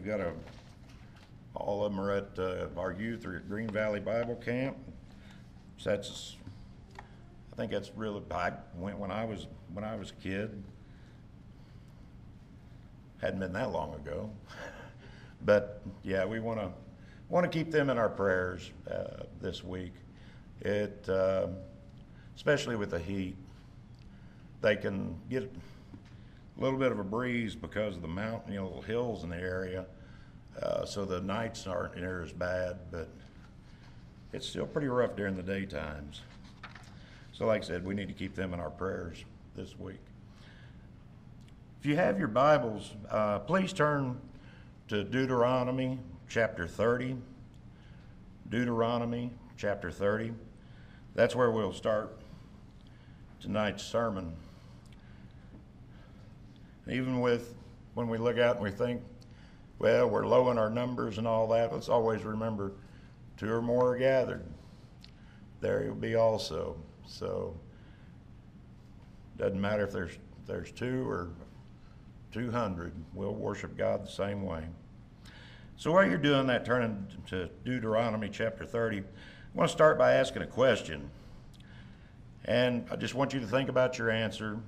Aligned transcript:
we've 0.00 0.08
got 0.08 0.20
a, 0.20 0.32
all 1.54 1.84
of 1.84 1.92
them 1.92 2.00
are 2.00 2.12
at, 2.12 2.38
uh, 2.38 2.68
our 2.78 2.90
youth 2.90 3.26
are 3.26 3.36
at 3.36 3.46
Green 3.50 3.68
Valley 3.68 4.00
Bible 4.00 4.36
Camp. 4.36 4.74
So 5.76 5.90
that's, 5.90 6.36
I 7.52 7.56
think 7.56 7.70
that's 7.70 7.90
really, 7.94 8.22
I 8.30 8.52
went 8.76 8.98
when 8.98 9.10
I 9.10 9.26
was, 9.26 9.46
when 9.74 9.84
I 9.84 9.96
was 9.96 10.10
a 10.10 10.22
kid. 10.22 10.62
Hadn't 13.20 13.40
been 13.40 13.52
that 13.52 13.72
long 13.72 13.94
ago. 13.94 14.30
But, 15.42 15.80
yeah, 16.02 16.26
we 16.26 16.38
want 16.38 16.60
to, 16.60 16.70
want 17.30 17.50
to 17.50 17.58
keep 17.58 17.70
them 17.70 17.88
in 17.88 17.96
our 17.96 18.10
prayers, 18.10 18.72
uh, 18.90 19.24
this 19.40 19.64
week. 19.64 19.94
It, 20.60 21.08
um 21.08 21.56
especially 22.36 22.76
with 22.76 22.90
the 22.90 22.98
heat, 22.98 23.36
they 24.60 24.76
can 24.76 25.14
get 25.30 25.50
a 26.60 26.62
little 26.62 26.78
bit 26.78 26.92
of 26.92 26.98
a 26.98 27.04
breeze 27.04 27.54
because 27.54 27.96
of 27.96 28.02
the 28.02 28.08
mountain, 28.08 28.52
you 28.52 28.60
know, 28.60 28.82
hills 28.86 29.24
in 29.24 29.30
the 29.30 29.36
area. 29.36 29.86
Uh, 30.60 30.84
so 30.84 31.06
the 31.06 31.20
nights 31.22 31.66
aren't 31.66 31.96
near 31.96 32.22
as 32.22 32.32
bad, 32.32 32.76
but 32.90 33.08
it's 34.34 34.46
still 34.46 34.66
pretty 34.66 34.88
rough 34.88 35.16
during 35.16 35.36
the 35.36 35.42
daytimes. 35.42 36.20
So 37.32 37.46
like 37.46 37.62
I 37.62 37.66
said, 37.66 37.84
we 37.84 37.94
need 37.94 38.08
to 38.08 38.14
keep 38.14 38.34
them 38.34 38.52
in 38.52 38.60
our 38.60 38.68
prayers 38.68 39.24
this 39.56 39.78
week. 39.78 40.00
If 41.80 41.86
you 41.86 41.96
have 41.96 42.18
your 42.18 42.28
Bibles, 42.28 42.94
uh, 43.10 43.38
please 43.38 43.72
turn 43.72 44.20
to 44.88 45.02
Deuteronomy 45.02 45.98
chapter 46.28 46.66
30. 46.66 47.16
Deuteronomy 48.50 49.30
chapter 49.56 49.90
30. 49.90 50.34
That's 51.14 51.34
where 51.34 51.50
we'll 51.50 51.72
start 51.72 52.20
tonight's 53.40 53.82
sermon. 53.82 54.34
Even 56.90 57.20
with 57.20 57.54
when 57.94 58.08
we 58.08 58.18
look 58.18 58.38
out 58.38 58.56
and 58.56 58.64
we 58.64 58.70
think, 58.70 59.02
well, 59.78 60.08
we're 60.08 60.26
low 60.26 60.50
in 60.50 60.58
our 60.58 60.70
numbers 60.70 61.18
and 61.18 61.26
all 61.26 61.48
that, 61.48 61.72
let's 61.72 61.88
always 61.88 62.22
remember 62.22 62.72
two 63.36 63.50
or 63.50 63.62
more 63.62 63.94
are 63.94 63.98
gathered. 63.98 64.44
There 65.60 65.84
you'll 65.84 65.94
be 65.94 66.14
also. 66.14 66.76
So 67.06 67.56
doesn't 69.38 69.60
matter 69.60 69.84
if 69.84 69.92
there's 69.92 70.18
there's 70.46 70.72
two 70.72 71.08
or 71.08 71.30
two 72.32 72.50
hundred, 72.50 72.92
we'll 73.14 73.34
worship 73.34 73.76
God 73.76 74.04
the 74.04 74.10
same 74.10 74.42
way. 74.42 74.64
So 75.76 75.92
while 75.92 76.06
you're 76.06 76.18
doing 76.18 76.46
that, 76.48 76.66
turning 76.66 77.06
to 77.28 77.48
Deuteronomy 77.64 78.28
chapter 78.30 78.66
30, 78.66 78.98
I 78.98 79.02
want 79.54 79.70
to 79.70 79.72
start 79.72 79.98
by 79.98 80.12
asking 80.12 80.42
a 80.42 80.46
question. 80.46 81.08
And 82.44 82.84
I 82.90 82.96
just 82.96 83.14
want 83.14 83.32
you 83.32 83.40
to 83.40 83.46
think 83.46 83.70
about 83.70 83.96
your 83.96 84.10
answer. 84.10 84.58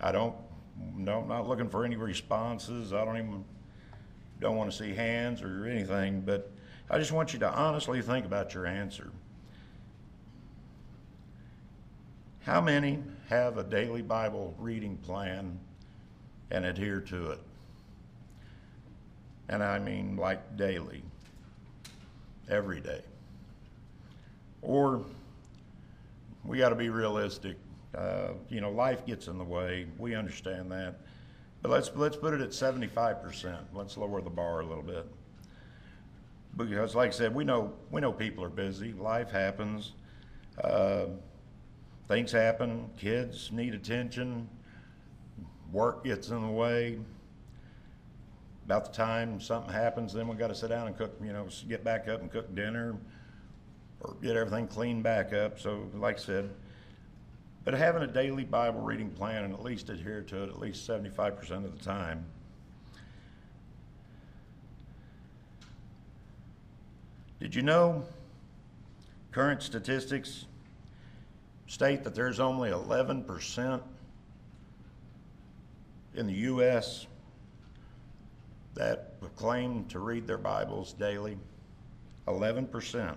I 0.00 0.12
don't, 0.12 0.36
no, 0.96 1.20
I'm 1.20 1.28
not 1.28 1.48
looking 1.48 1.68
for 1.68 1.84
any 1.84 1.96
responses. 1.96 2.92
I 2.92 3.04
don't 3.04 3.16
even, 3.16 3.44
don't 4.40 4.56
want 4.56 4.70
to 4.70 4.76
see 4.76 4.94
hands 4.94 5.42
or 5.42 5.66
anything, 5.66 6.20
but 6.20 6.50
I 6.90 6.98
just 6.98 7.12
want 7.12 7.32
you 7.32 7.38
to 7.40 7.50
honestly 7.50 8.02
think 8.02 8.26
about 8.26 8.54
your 8.54 8.66
answer. 8.66 9.10
How 12.42 12.60
many 12.60 13.02
have 13.28 13.58
a 13.58 13.64
daily 13.64 14.02
Bible 14.02 14.54
reading 14.58 14.96
plan 14.98 15.58
and 16.50 16.64
adhere 16.64 17.00
to 17.00 17.32
it? 17.32 17.40
And 19.48 19.62
I 19.62 19.78
mean 19.78 20.16
like 20.16 20.56
daily, 20.56 21.02
every 22.48 22.80
day. 22.80 23.02
Or 24.62 25.02
we 26.44 26.58
got 26.58 26.68
to 26.68 26.76
be 26.76 26.88
realistic. 26.88 27.56
Uh, 27.96 28.34
you 28.50 28.60
know, 28.60 28.70
life 28.70 29.06
gets 29.06 29.26
in 29.26 29.38
the 29.38 29.44
way. 29.44 29.86
We 29.98 30.14
understand 30.14 30.70
that, 30.70 30.96
but 31.62 31.70
let's 31.70 31.90
let's 31.94 32.16
put 32.16 32.34
it 32.34 32.42
at 32.42 32.52
seventy-five 32.52 33.22
percent. 33.22 33.62
Let's 33.72 33.96
lower 33.96 34.20
the 34.20 34.28
bar 34.28 34.60
a 34.60 34.66
little 34.66 34.82
bit, 34.82 35.06
because, 36.58 36.94
like 36.94 37.08
I 37.08 37.12
said, 37.12 37.34
we 37.34 37.42
know 37.42 37.72
we 37.90 38.02
know 38.02 38.12
people 38.12 38.44
are 38.44 38.50
busy. 38.50 38.92
Life 38.92 39.30
happens. 39.30 39.92
Uh, 40.62 41.06
things 42.06 42.32
happen. 42.32 42.90
Kids 42.98 43.50
need 43.50 43.74
attention. 43.74 44.46
Work 45.72 46.04
gets 46.04 46.28
in 46.28 46.42
the 46.42 46.52
way. 46.52 46.98
About 48.66 48.84
the 48.84 48.92
time 48.92 49.40
something 49.40 49.72
happens, 49.72 50.12
then 50.12 50.28
we 50.28 50.36
got 50.36 50.48
to 50.48 50.54
sit 50.54 50.68
down 50.68 50.86
and 50.86 50.98
cook. 50.98 51.16
You 51.22 51.32
know, 51.32 51.46
get 51.66 51.82
back 51.82 52.08
up 52.08 52.20
and 52.20 52.30
cook 52.30 52.54
dinner 52.54 52.96
or 54.00 54.14
get 54.20 54.36
everything 54.36 54.66
cleaned 54.66 55.02
back 55.02 55.32
up. 55.32 55.58
So, 55.58 55.88
like 55.94 56.16
I 56.16 56.20
said, 56.20 56.50
but 57.66 57.74
having 57.74 58.04
a 58.04 58.06
daily 58.06 58.44
Bible 58.44 58.80
reading 58.80 59.10
plan 59.10 59.42
and 59.42 59.52
at 59.52 59.60
least 59.60 59.90
adhere 59.90 60.22
to 60.22 60.44
it 60.44 60.48
at 60.48 60.60
least 60.60 60.88
75% 60.88 61.64
of 61.64 61.76
the 61.76 61.84
time. 61.84 62.24
Did 67.40 67.56
you 67.56 67.62
know 67.62 68.04
current 69.32 69.64
statistics 69.64 70.46
state 71.66 72.04
that 72.04 72.14
there's 72.14 72.38
only 72.38 72.70
11% 72.70 73.82
in 76.14 76.26
the 76.28 76.34
U.S. 76.34 77.08
that 78.74 79.14
claim 79.34 79.86
to 79.86 79.98
read 79.98 80.28
their 80.28 80.38
Bibles 80.38 80.92
daily? 80.92 81.36
11%. 82.28 83.16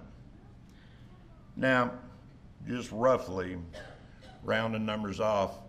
Now, 1.55 1.91
just 2.67 2.91
roughly, 2.91 3.57
rounding 4.43 4.85
numbers 4.85 5.19
off, 5.19 5.59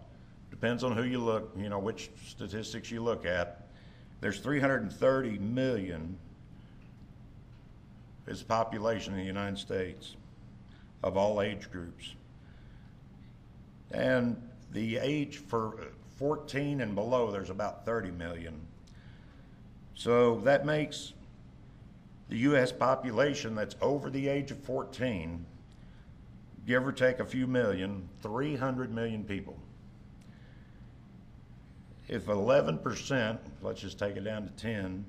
depends 0.50 0.84
on 0.84 0.92
who 0.92 1.04
you 1.04 1.18
look, 1.18 1.52
you 1.56 1.68
know, 1.68 1.78
which 1.78 2.10
statistics 2.26 2.90
you 2.90 3.02
look 3.02 3.24
at. 3.24 3.66
There's 4.20 4.40
330 4.40 5.38
million 5.38 6.18
is 8.26 8.42
population 8.42 9.14
in 9.14 9.18
the 9.18 9.26
United 9.26 9.58
States 9.58 10.16
of 11.02 11.16
all 11.16 11.40
age 11.40 11.70
groups. 11.70 12.14
And 13.90 14.40
the 14.72 14.98
age 14.98 15.38
for 15.38 15.88
14 16.18 16.80
and 16.80 16.94
below, 16.94 17.30
there's 17.30 17.50
about 17.50 17.84
30 17.84 18.12
million. 18.12 18.60
So 19.94 20.40
that 20.40 20.64
makes 20.64 21.12
the 22.28 22.38
U.S. 22.38 22.70
population 22.70 23.54
that's 23.54 23.74
over 23.80 24.10
the 24.10 24.28
age 24.28 24.52
of 24.52 24.58
14 24.62 25.44
give 26.70 26.86
or 26.86 26.92
take 26.92 27.18
a 27.18 27.24
few 27.24 27.48
million, 27.48 28.08
300 28.22 28.94
million 28.94 29.24
people. 29.24 29.58
If 32.06 32.26
11%, 32.26 33.38
let's 33.60 33.80
just 33.80 33.98
take 33.98 34.16
it 34.16 34.22
down 34.22 34.44
to 34.46 34.50
10, 34.50 35.04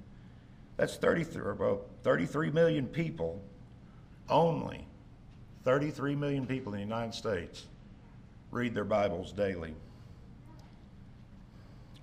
that's 0.76 0.96
33, 0.96 1.54
well, 1.60 1.82
33 2.02 2.50
million 2.50 2.88
people 2.88 3.40
only. 4.28 4.88
33 5.64 6.16
million 6.16 6.48
people 6.48 6.74
in 6.74 6.80
the 6.80 6.84
United 6.84 7.14
States 7.14 7.68
read 8.50 8.74
their 8.74 8.84
Bibles 8.84 9.32
daily. 9.32 9.76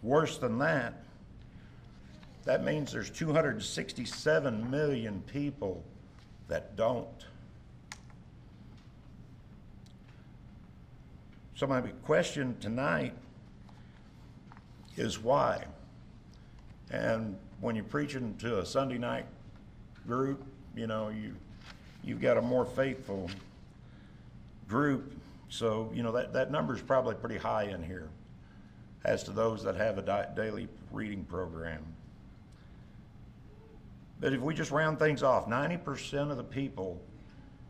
Worse 0.04 0.38
than 0.38 0.58
that, 0.58 1.02
that 2.44 2.62
means 2.62 2.92
there's 2.92 3.10
267 3.10 4.70
million 4.70 5.20
people 5.26 5.82
that 6.46 6.76
don't. 6.76 7.26
So 11.58 11.66
my 11.66 11.80
question 11.80 12.56
tonight 12.60 13.14
is 14.96 15.18
why? 15.18 15.64
And 16.92 17.36
when 17.60 17.74
you're 17.74 17.82
preaching 17.82 18.36
to 18.36 18.60
a 18.60 18.64
Sunday 18.64 18.96
night 18.96 19.26
group, 20.06 20.40
you 20.76 20.86
know, 20.86 21.08
you, 21.08 21.34
you've 22.04 22.20
got 22.20 22.36
a 22.36 22.42
more 22.42 22.64
faithful 22.64 23.28
group. 24.68 25.12
So, 25.48 25.90
you 25.92 26.04
know, 26.04 26.12
that, 26.12 26.32
that 26.32 26.52
number 26.52 26.76
is 26.76 26.80
probably 26.80 27.16
pretty 27.16 27.38
high 27.38 27.64
in 27.64 27.82
here 27.82 28.08
as 29.04 29.24
to 29.24 29.32
those 29.32 29.60
that 29.64 29.74
have 29.74 29.98
a 29.98 30.32
daily 30.36 30.68
reading 30.92 31.24
program. 31.24 31.84
But 34.20 34.32
if 34.32 34.40
we 34.40 34.54
just 34.54 34.70
round 34.70 35.00
things 35.00 35.24
off, 35.24 35.48
90% 35.48 36.30
of 36.30 36.36
the 36.36 36.44
people 36.44 37.02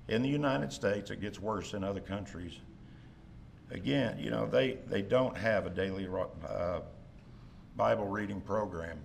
in 0.09 0.21
the 0.21 0.29
United 0.29 0.75
States, 0.75 1.11
it 1.11 1.23
gets 1.23 1.41
worse 1.41 1.73
in 1.73 1.83
other 1.83 2.01
countries, 2.01 2.53
again, 3.71 4.19
you 4.19 4.31
know, 4.31 4.47
they, 4.47 4.79
they 4.87 5.03
don't 5.03 5.37
have 5.37 5.67
a 5.67 5.71
daily 5.71 6.09
uh, 6.49 6.81
Bible 7.77 8.07
reading 8.07 8.41
program. 8.41 8.99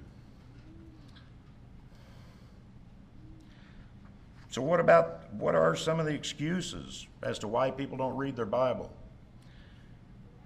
So 4.49 4.61
what 4.61 4.79
about 4.79 5.33
what 5.33 5.55
are 5.55 5.75
some 5.75 5.99
of 5.99 6.05
the 6.05 6.13
excuses 6.13 7.07
as 7.23 7.39
to 7.39 7.47
why 7.47 7.71
people 7.71 7.97
don't 7.97 8.15
read 8.15 8.35
their 8.35 8.45
Bible? 8.45 8.91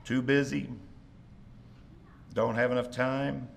Too 0.05 0.21
busy, 0.21 0.69
don't 2.33 2.55
have 2.55 2.71
enough 2.71 2.89
time. 2.89 3.49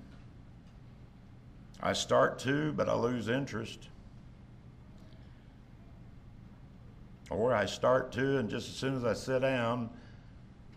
I 1.83 1.93
start 1.93 2.39
to, 2.41 2.73
but 2.73 2.89
I 2.89 2.95
lose 2.95 3.29
interest. 3.29 3.89
Or 7.31 7.55
I 7.55 7.67
start 7.67 8.11
to, 8.13 8.39
and 8.39 8.51
just 8.51 8.69
as 8.69 8.75
soon 8.75 8.97
as 8.97 9.05
I 9.05 9.15
sit 9.15 9.43
down, 9.43 9.89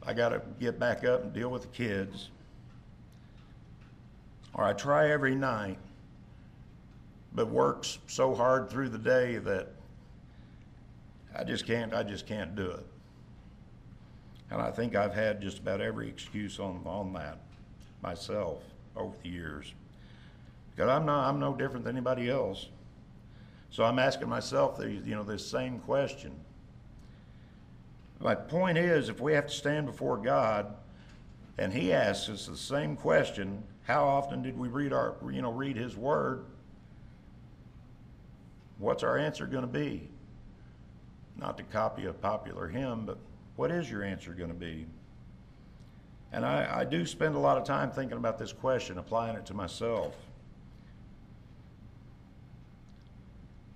I 0.06 0.14
got 0.14 0.30
to 0.30 0.42
get 0.60 0.80
back 0.80 1.06
up 1.06 1.24
and 1.24 1.34
deal 1.34 1.50
with 1.50 1.62
the 1.64 1.68
kids. 1.70 2.30
Or 4.54 4.64
I 4.64 4.74
try 4.74 5.10
every 5.10 5.36
night, 5.36 5.78
but 7.34 7.50
works 7.50 8.00
so 8.08 8.36
hard 8.36 8.70
through 8.70 8.90
the 8.90 8.98
day 8.98 9.38
that 9.38 9.70
I 11.36 11.44
just 11.44 11.66
can't, 11.66 11.94
I 11.94 12.04
just 12.04 12.28
can't 12.28 12.56
do 12.56 12.70
it. 12.70 12.86
And 14.52 14.62
I 14.62 14.70
think 14.70 14.96
I've 14.96 15.16
had 15.16 15.42
just 15.42 15.60
about 15.60 15.82
every 15.82 16.08
excuse 16.08 16.60
on, 16.60 16.82
on 16.86 17.14
that 17.14 17.40
myself 18.04 18.62
over 18.96 19.16
the 19.24 19.30
years. 19.30 19.74
Because 20.76 20.90
I'm 20.90 21.06
not, 21.06 21.28
I'm 21.28 21.40
no 21.40 21.56
different 21.56 21.86
than 21.86 21.96
anybody 21.96 22.30
else. 22.30 22.68
So 23.72 23.84
I'm 23.84 23.98
asking 23.98 24.30
myself 24.30 24.78
the, 24.78 24.92
you 24.92 25.16
know, 25.16 25.24
this 25.24 25.46
same 25.46 25.80
question. 25.80 26.34
My 28.19 28.36
point 28.36 28.77
is, 28.77 29.10
if 29.10 29.19
we 29.19 29.33
have 29.33 29.48
to 29.48 29.54
stand 29.54 29.86
before 29.86 30.18
God 30.18 30.74
and 31.57 31.74
He 31.74 31.94
asks 31.94 32.30
us 32.30 32.45
the 32.48 32.57
same 32.57 32.95
question, 32.95 33.63
how 33.83 34.06
often 34.06 34.42
did 34.42 34.57
we 34.57 34.69
read 34.69 34.94
our, 34.94 35.15
you 35.30 35.42
know, 35.42 35.51
read 35.51 35.75
His 35.75 35.95
Word? 35.95 36.45
What's 38.77 39.04
our 39.04 39.18
answer 39.18 39.45
going 39.45 39.63
to 39.63 39.68
be? 39.68 40.10
Not 41.38 41.57
to 41.57 41.63
copy 41.63 42.06
a 42.06 42.13
popular 42.13 42.68
hymn, 42.68 43.06
but 43.06 43.18
what 43.56 43.71
is 43.71 43.89
your 43.89 44.04
answer 44.04 44.33
going 44.33 44.50
to 44.50 44.56
be? 44.56 44.86
And 46.31 46.45
I, 46.45 46.80
I 46.80 46.86
do 46.86 47.06
spend 47.06 47.36
a 47.36 47.39
lot 47.39 47.57
of 47.57 47.63
time 47.63 47.92
thinking 47.92 48.18
about 48.18 48.39
this 48.39 48.51
question, 48.51 48.98
applying 48.98 49.36
it 49.36 49.45
to 49.48 49.54
myself. 49.54 50.16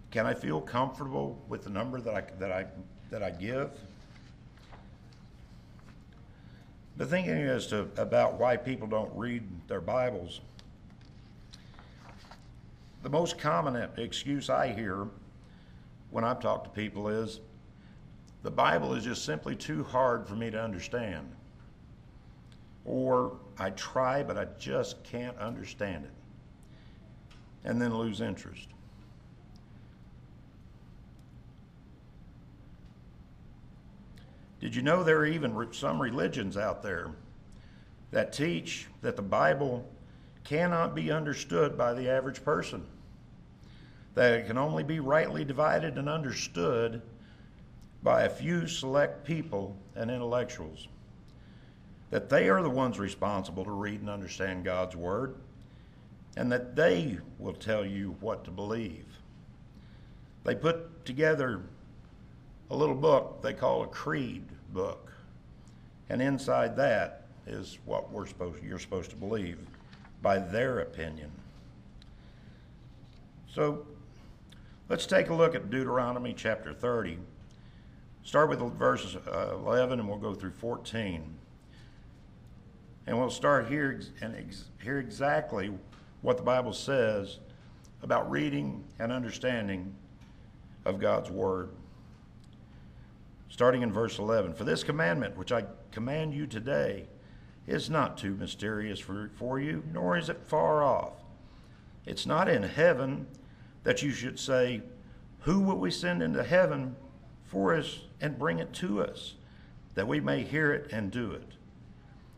Can 0.10 0.26
I 0.26 0.34
feel 0.34 0.62
comfortable 0.62 1.40
with 1.48 1.64
the 1.64 1.70
number 1.70 2.02
that 2.02 2.16
I, 2.16 2.24
that 2.40 2.52
I, 2.52 2.66
that 3.12 3.22
I 3.22 3.30
give? 3.30 3.72
The 6.98 7.06
thinking 7.06 7.34
as 7.34 7.68
to 7.68 7.88
about 7.98 8.40
why 8.40 8.58
people 8.58 8.88
don't 8.88 9.16
read 9.16 9.44
their 9.68 9.82
Bibles. 9.82 10.42
The 13.04 13.10
most 13.10 13.38
common 13.38 13.76
excuse 13.98 14.50
I 14.50 14.74
hear 14.74 15.08
when 16.10 16.24
I 16.24 16.34
talk 16.34 16.64
to 16.64 16.70
people 16.72 17.08
is 17.08 17.40
the 18.42 18.50
Bible 18.50 18.96
is 18.96 19.04
just 19.04 19.26
simply 19.26 19.56
too 19.56 19.84
hard 19.84 20.28
for 20.28 20.36
me 20.36 20.50
to 20.50 20.60
understand. 20.60 21.30
Or 22.84 23.38
I 23.60 23.70
try, 23.72 24.24
but 24.24 24.36
I 24.36 24.46
just 24.58 25.04
can't 25.04 25.38
understand 25.38 26.06
it. 26.06 26.12
And 27.64 27.80
then 27.80 27.96
lose 27.96 28.22
interest. 28.22 28.70
Did 34.60 34.76
you 34.76 34.82
know 34.82 35.04
there 35.04 35.20
are 35.20 35.26
even 35.26 35.68
some 35.72 36.02
religions 36.02 36.58
out 36.58 36.82
there 36.82 37.12
that 38.12 38.34
teach 38.34 38.88
that 39.02 39.16
the 39.16 39.22
Bible 39.22 39.88
cannot 40.44 40.96
be 40.96 41.12
understood 41.12 41.78
by 41.78 41.94
the 41.94 42.10
average 42.10 42.44
person? 42.44 42.84
That 44.16 44.34
it 44.34 44.48
can 44.48 44.58
only 44.58 44.84
be 44.84 45.00
rightly 45.00 45.46
divided 45.46 45.98
and 45.98 46.10
understood 46.10 47.02
by 48.02 48.24
a 48.24 48.30
few 48.30 48.68
select 48.68 49.26
people 49.26 49.76
and 49.96 50.10
intellectuals? 50.10 50.88
That 52.10 52.30
they 52.30 52.50
are 52.50 52.64
the 52.64 52.70
ones 52.70 52.98
responsible 52.98 53.66
to 53.66 53.72
read 53.72 54.00
and 54.00 54.10
understand 54.10 54.66
God's 54.66 54.96
Word, 54.96 55.36
and 56.36 56.52
that 56.52 56.76
they 56.76 57.20
will 57.38 57.54
tell 57.54 57.86
you 57.86 58.16
what 58.22 58.44
to 58.46 58.52
believe. 58.52 59.06
They 60.44 60.56
put 60.56 61.06
together 61.06 61.62
a 62.70 62.76
little 62.76 62.96
book 62.96 63.42
they 63.42 63.54
call 63.54 63.84
a 63.84 63.88
creed 63.88 64.44
book. 64.74 65.12
And 66.10 66.22
inside 66.22 66.76
that 66.78 67.26
is 67.46 67.80
what 67.86 68.12
we're 68.12 68.26
supposed, 68.26 68.64
you're 68.64 68.80
supposed 68.80 69.10
to 69.12 69.16
believe 69.16 69.60
by 70.22 70.40
their 70.40 70.80
opinion. 70.80 71.32
So 73.54 73.86
let's 74.90 75.06
take 75.06 75.30
a 75.30 75.34
look 75.34 75.56
at 75.56 75.70
Deuteronomy 75.70 76.34
chapter 76.34 76.74
30. 76.74 77.18
Start 78.24 78.50
with 78.50 78.60
verses 78.74 79.16
uh, 79.16 79.56
11 79.56 80.00
and 80.00 80.08
we'll 80.08 80.18
go 80.18 80.34
through 80.34 80.52
14. 80.52 81.24
And 83.08 83.18
we'll 83.18 83.30
start 83.30 83.68
here 83.68 84.02
and 84.22 84.36
ex- 84.36 84.66
hear 84.84 85.00
exactly 85.00 85.72
what 86.22 86.36
the 86.36 86.44
Bible 86.44 86.74
says 86.74 87.40
about 88.04 88.30
reading 88.30 88.84
and 89.00 89.12
understanding 89.12 89.94
of 90.86 91.00
God's 91.00 91.32
Word 91.32 91.70
starting 93.50 93.82
in 93.82 93.92
verse 93.92 94.20
11. 94.20 94.54
For 94.54 94.64
this 94.64 94.84
commandment, 94.84 95.38
which 95.38 95.52
I 95.52 95.66
command 95.92 96.34
you 96.34 96.48
today, 96.48 97.08
is 97.66 97.90
not 97.90 98.18
too 98.18 98.36
mysterious 98.36 99.00
for, 99.00 99.30
for 99.36 99.60
you, 99.60 99.84
nor 99.92 100.18
is 100.18 100.30
it 100.30 100.42
far 100.46 100.84
off. 100.84 101.14
It's 102.06 102.26
not 102.26 102.48
in 102.48 102.64
heaven 102.64 103.28
that 103.84 104.02
you 104.02 104.12
should 104.12 104.40
say, 104.40 104.82
Who 105.42 105.60
will 105.60 105.78
we 105.78 105.92
send 105.92 106.24
into 106.24 106.44
heaven 106.44 106.96
for 107.44 107.76
us 107.76 108.00
and 108.22 108.40
bring 108.40 108.60
it 108.60 108.74
to 108.74 109.04
us, 109.04 109.36
that 109.96 110.08
we 110.08 110.20
may 110.20 110.44
hear 110.44 110.72
it 110.72 110.92
and 110.92 111.12
do 111.12 111.32
it? 111.32 111.54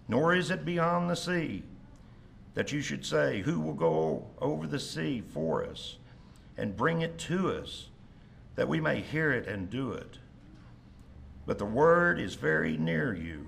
Nor 0.07 0.33
is 0.35 0.49
it 0.49 0.65
beyond 0.65 1.09
the 1.09 1.15
sea 1.15 1.63
that 2.55 2.71
you 2.71 2.81
should 2.81 3.05
say, 3.05 3.41
Who 3.41 3.59
will 3.59 3.73
go 3.73 4.27
over 4.39 4.65
the 4.65 4.79
sea 4.79 5.21
for 5.21 5.63
us 5.63 5.97
and 6.57 6.75
bring 6.75 7.01
it 7.01 7.17
to 7.19 7.51
us, 7.51 7.89
that 8.55 8.67
we 8.67 8.81
may 8.81 9.01
hear 9.01 9.31
it 9.31 9.47
and 9.47 9.69
do 9.69 9.91
it? 9.91 10.17
But 11.49 11.57
the 11.57 11.65
word 11.65 12.19
is 12.19 12.35
very 12.35 12.77
near 12.77 13.11
you, 13.11 13.47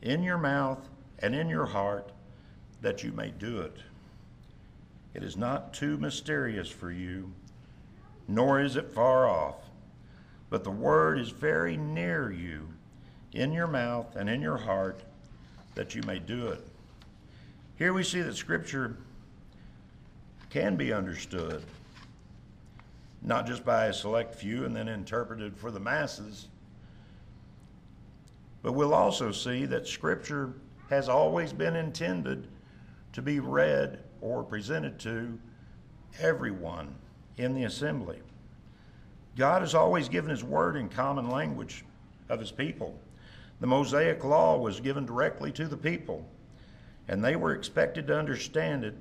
in 0.00 0.22
your 0.22 0.38
mouth 0.38 0.88
and 1.18 1.34
in 1.34 1.48
your 1.48 1.66
heart, 1.66 2.12
that 2.80 3.02
you 3.02 3.10
may 3.10 3.32
do 3.32 3.58
it. 3.58 3.76
It 5.14 5.24
is 5.24 5.36
not 5.36 5.74
too 5.74 5.98
mysterious 5.98 6.68
for 6.68 6.92
you, 6.92 7.32
nor 8.28 8.60
is 8.60 8.76
it 8.76 8.94
far 8.94 9.26
off. 9.26 9.56
But 10.48 10.62
the 10.62 10.70
word 10.70 11.18
is 11.18 11.30
very 11.30 11.76
near 11.76 12.30
you, 12.30 12.68
in 13.32 13.52
your 13.52 13.66
mouth 13.66 14.14
and 14.14 14.30
in 14.30 14.40
your 14.40 14.58
heart, 14.58 15.02
that 15.74 15.92
you 15.92 16.02
may 16.02 16.20
do 16.20 16.46
it. 16.46 16.64
Here 17.74 17.92
we 17.92 18.04
see 18.04 18.22
that 18.22 18.36
Scripture 18.36 18.96
can 20.50 20.76
be 20.76 20.92
understood, 20.92 21.64
not 23.22 23.44
just 23.44 23.64
by 23.64 23.86
a 23.86 23.92
select 23.92 24.36
few 24.36 24.64
and 24.64 24.76
then 24.76 24.86
interpreted 24.86 25.56
for 25.56 25.72
the 25.72 25.80
masses 25.80 26.46
but 28.64 28.72
we'll 28.72 28.94
also 28.94 29.30
see 29.30 29.66
that 29.66 29.86
Scripture 29.86 30.54
has 30.88 31.10
always 31.10 31.52
been 31.52 31.76
intended 31.76 32.48
to 33.12 33.20
be 33.20 33.38
read 33.38 34.02
or 34.22 34.42
presented 34.42 34.98
to 35.00 35.38
everyone 36.18 36.94
in 37.36 37.54
the 37.54 37.64
assembly. 37.64 38.18
God 39.36 39.60
has 39.60 39.74
always 39.74 40.08
given 40.08 40.30
His 40.30 40.42
word 40.42 40.76
in 40.76 40.88
common 40.88 41.28
language 41.28 41.84
of 42.30 42.40
His 42.40 42.50
people. 42.50 42.98
The 43.60 43.66
Mosaic 43.66 44.24
Law 44.24 44.56
was 44.56 44.80
given 44.80 45.04
directly 45.04 45.52
to 45.52 45.68
the 45.68 45.76
people, 45.76 46.26
and 47.06 47.22
they 47.22 47.36
were 47.36 47.54
expected 47.54 48.06
to 48.06 48.18
understand 48.18 48.82
it, 48.82 48.94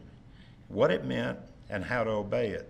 what 0.67 0.91
it 0.91 1.05
meant, 1.05 1.39
and 1.69 1.85
how 1.85 2.03
to 2.03 2.11
obey 2.11 2.49
it. 2.49 2.67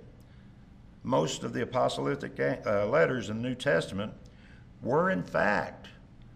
Most 1.01 1.43
of 1.43 1.53
the 1.53 1.63
apostolic 1.63 2.39
uh, 2.39 2.85
letters 2.85 3.31
in 3.31 3.41
the 3.41 3.49
New 3.49 3.55
Testament 3.55 4.13
were, 4.83 5.09
in 5.09 5.23
fact, 5.23 5.87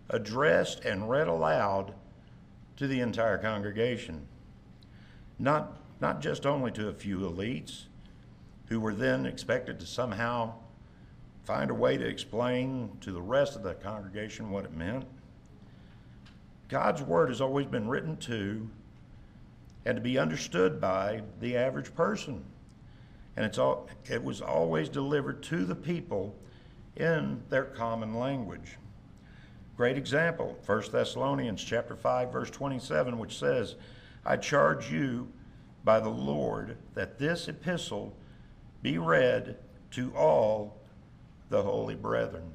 addressed 0.09 0.85
and 0.85 1.09
read 1.09 1.27
aloud 1.27 1.93
to 2.77 2.87
the 2.87 2.99
entire 2.99 3.37
congregation. 3.37 4.27
Not, 5.39 5.77
not 5.99 6.21
just 6.21 6.45
only 6.45 6.71
to 6.71 6.89
a 6.89 6.93
few 6.93 7.19
elites 7.19 7.85
who 8.67 8.79
were 8.79 8.93
then 8.93 9.25
expected 9.25 9.79
to 9.79 9.85
somehow 9.85 10.53
find 11.43 11.71
a 11.71 11.73
way 11.73 11.97
to 11.97 12.05
explain 12.05 12.91
to 13.01 13.11
the 13.11 13.21
rest 13.21 13.55
of 13.55 13.63
the 13.63 13.73
congregation 13.73 14.49
what 14.49 14.65
it 14.65 14.73
meant. 14.73 15.05
God's 16.67 17.01
word 17.01 17.29
has 17.29 17.39
always 17.39 17.65
been 17.65 17.87
written 17.87 18.17
to 18.17 18.69
and 19.85 19.95
to 19.95 20.01
be 20.01 20.19
understood 20.19 20.81
by 20.81 21.21
the 21.39 21.55
average 21.55 21.95
person. 21.95 22.43
And 23.37 23.45
it's 23.45 23.57
all, 23.57 23.87
it 24.05 24.21
was 24.21 24.41
always 24.41 24.89
delivered 24.89 25.41
to 25.43 25.63
the 25.63 25.75
people 25.75 26.35
in 26.97 27.41
their 27.49 27.63
common 27.63 28.15
language. 28.15 28.77
Great 29.77 29.95
example, 29.95 30.57
1 30.65 30.91
Thessalonians 30.91 31.63
chapter 31.63 31.95
5 31.95 32.33
verse 32.33 32.49
27 32.49 33.19
which 33.19 33.37
says, 33.37 33.75
"I 34.25 34.35
charge 34.35 34.91
you 34.91 35.31
by 35.83 35.99
the 35.99 36.09
Lord 36.09 36.77
that 36.95 37.19
this 37.19 37.47
epistle 37.47 38.17
be 38.81 38.97
read 38.97 39.59
to 39.91 40.11
all 40.15 40.79
the 41.49 41.61
holy 41.61 41.93
brethren." 41.93 42.53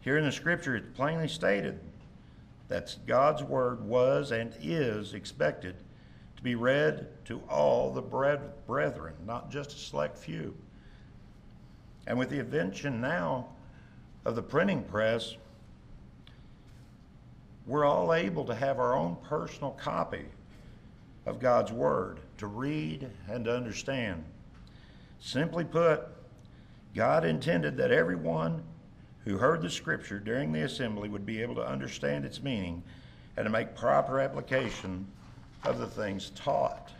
Here 0.00 0.18
in 0.18 0.24
the 0.24 0.32
scripture 0.32 0.74
it's 0.74 0.96
plainly 0.96 1.28
stated 1.28 1.78
that 2.66 2.96
God's 3.06 3.44
word 3.44 3.84
was 3.84 4.32
and 4.32 4.52
is 4.60 5.14
expected 5.14 5.76
to 6.36 6.42
be 6.42 6.56
read 6.56 7.06
to 7.26 7.40
all 7.48 7.92
the 7.92 8.02
brethren, 8.02 9.14
not 9.24 9.52
just 9.52 9.70
a 9.70 9.78
select 9.78 10.18
few. 10.18 10.56
And 12.08 12.18
with 12.18 12.30
the 12.30 12.40
invention 12.40 13.00
now 13.00 13.55
of 14.26 14.34
the 14.34 14.42
printing 14.42 14.82
press, 14.82 15.36
we're 17.64 17.84
all 17.84 18.12
able 18.12 18.44
to 18.44 18.56
have 18.56 18.80
our 18.80 18.96
own 18.96 19.16
personal 19.22 19.70
copy 19.70 20.24
of 21.26 21.38
God's 21.38 21.70
Word 21.70 22.18
to 22.38 22.48
read 22.48 23.08
and 23.28 23.44
to 23.44 23.56
understand. 23.56 24.24
Simply 25.20 25.64
put, 25.64 26.08
God 26.92 27.24
intended 27.24 27.76
that 27.76 27.92
everyone 27.92 28.64
who 29.24 29.38
heard 29.38 29.62
the 29.62 29.70
Scripture 29.70 30.18
during 30.18 30.50
the 30.50 30.62
assembly 30.62 31.08
would 31.08 31.24
be 31.24 31.40
able 31.40 31.54
to 31.54 31.66
understand 31.66 32.24
its 32.24 32.42
meaning 32.42 32.82
and 33.36 33.46
to 33.46 33.50
make 33.50 33.76
proper 33.76 34.18
application 34.18 35.06
of 35.62 35.78
the 35.78 35.86
things 35.86 36.30
taught. 36.34 36.90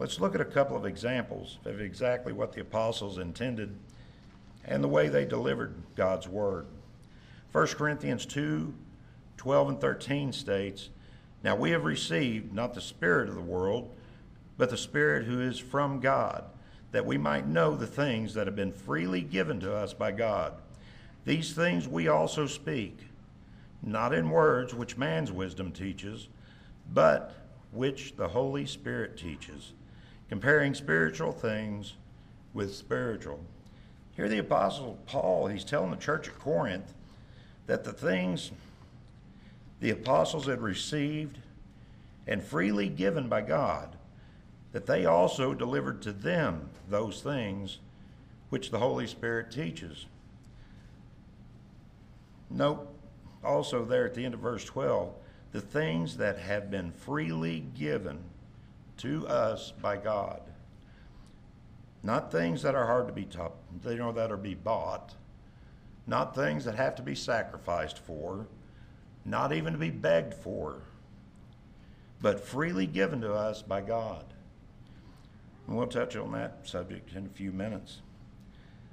Let's 0.00 0.18
look 0.18 0.34
at 0.34 0.40
a 0.40 0.44
couple 0.44 0.76
of 0.76 0.84
examples 0.84 1.58
of 1.64 1.80
exactly 1.80 2.32
what 2.32 2.52
the 2.52 2.62
apostles 2.62 3.18
intended 3.18 3.72
and 4.64 4.82
the 4.82 4.88
way 4.88 5.08
they 5.08 5.24
delivered 5.24 5.74
God's 5.96 6.28
Word. 6.28 6.66
1 7.52 7.66
Corinthians 7.68 8.26
2 8.26 8.74
12 9.36 9.68
and 9.70 9.80
13 9.80 10.32
states, 10.32 10.90
Now 11.42 11.56
we 11.56 11.72
have 11.72 11.84
received 11.84 12.54
not 12.54 12.74
the 12.74 12.80
Spirit 12.80 13.28
of 13.28 13.34
the 13.34 13.40
world, 13.40 13.90
but 14.56 14.70
the 14.70 14.76
Spirit 14.76 15.26
who 15.26 15.40
is 15.40 15.58
from 15.58 15.98
God, 15.98 16.44
that 16.92 17.04
we 17.04 17.18
might 17.18 17.48
know 17.48 17.74
the 17.74 17.86
things 17.86 18.34
that 18.34 18.46
have 18.46 18.54
been 18.54 18.72
freely 18.72 19.20
given 19.20 19.58
to 19.58 19.74
us 19.74 19.92
by 19.92 20.12
God. 20.12 20.54
These 21.24 21.54
things 21.54 21.88
we 21.88 22.06
also 22.06 22.46
speak, 22.46 23.08
not 23.82 24.14
in 24.14 24.30
words 24.30 24.74
which 24.74 24.96
man's 24.96 25.32
wisdom 25.32 25.72
teaches, 25.72 26.28
but 26.92 27.34
which 27.72 28.14
the 28.16 28.28
Holy 28.28 28.66
Spirit 28.66 29.16
teaches, 29.16 29.72
comparing 30.28 30.74
spiritual 30.74 31.32
things 31.32 31.94
with 32.54 32.74
spiritual. 32.74 33.40
Here, 34.16 34.28
the 34.28 34.38
Apostle 34.38 34.98
Paul, 35.06 35.46
he's 35.46 35.64
telling 35.64 35.90
the 35.90 35.96
church 35.96 36.28
at 36.28 36.38
Corinth 36.38 36.92
that 37.66 37.84
the 37.84 37.92
things 37.92 38.50
the 39.80 39.90
apostles 39.90 40.46
had 40.46 40.60
received 40.60 41.38
and 42.26 42.42
freely 42.42 42.88
given 42.88 43.28
by 43.28 43.40
God, 43.40 43.96
that 44.72 44.86
they 44.86 45.06
also 45.06 45.54
delivered 45.54 46.02
to 46.02 46.12
them 46.12 46.68
those 46.88 47.20
things 47.20 47.78
which 48.48 48.70
the 48.70 48.78
Holy 48.78 49.06
Spirit 49.06 49.50
teaches. 49.50 50.06
Note 52.50 52.86
also 53.42 53.84
there 53.84 54.04
at 54.06 54.14
the 54.14 54.24
end 54.24 54.34
of 54.34 54.40
verse 54.40 54.64
12 54.64 55.12
the 55.52 55.60
things 55.60 56.16
that 56.16 56.38
have 56.38 56.70
been 56.70 56.92
freely 56.92 57.66
given 57.78 58.18
to 58.98 59.26
us 59.26 59.72
by 59.82 59.96
God. 59.96 60.40
Not 62.02 62.32
things 62.32 62.62
that 62.62 62.74
are 62.74 62.86
hard 62.86 63.06
to 63.06 63.12
be 63.12 63.24
taught, 63.24 63.52
they 63.82 63.96
know 63.96 64.12
that 64.12 64.32
are 64.32 64.36
be 64.36 64.54
bought, 64.54 65.14
not 66.06 66.34
things 66.34 66.64
that 66.64 66.74
have 66.74 66.96
to 66.96 67.02
be 67.02 67.14
sacrificed 67.14 67.98
for, 67.98 68.46
not 69.24 69.52
even 69.52 69.72
to 69.72 69.78
be 69.78 69.90
begged 69.90 70.34
for, 70.34 70.82
but 72.20 72.40
freely 72.40 72.86
given 72.86 73.20
to 73.20 73.32
us 73.32 73.62
by 73.62 73.80
God. 73.80 74.24
And 75.66 75.76
we'll 75.76 75.86
touch 75.86 76.16
on 76.16 76.32
that 76.32 76.60
subject 76.64 77.14
in 77.14 77.26
a 77.26 77.28
few 77.28 77.52
minutes. 77.52 78.00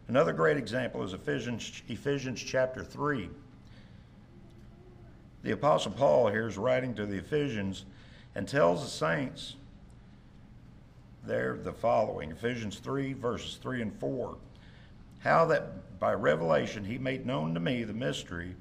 Another 0.07 0.33
great 0.33 0.57
example 0.57 1.03
is 1.03 1.13
Ephesians, 1.13 1.81
Ephesians 1.87 2.41
chapter 2.41 2.83
3. 2.83 3.29
The 5.41 5.51
Apostle 5.51 5.91
Paul 5.93 6.29
here 6.29 6.47
is 6.47 6.57
writing 6.57 6.93
to 6.95 7.05
the 7.05 7.17
Ephesians 7.17 7.85
and 8.35 8.47
tells 8.47 8.83
the 8.83 8.89
saints 8.89 9.55
there 11.23 11.57
the 11.63 11.71
following 11.71 12.31
Ephesians 12.31 12.79
3, 12.79 13.13
verses 13.13 13.57
3 13.61 13.81
and 13.81 13.99
4. 13.99 14.37
How 15.19 15.45
that 15.47 15.99
by 15.99 16.13
revelation 16.13 16.85
he 16.85 16.97
made 16.97 17.25
known 17.25 17.53
to 17.53 17.59
me 17.59 17.83
the 17.83 17.93
mystery, 17.93 18.55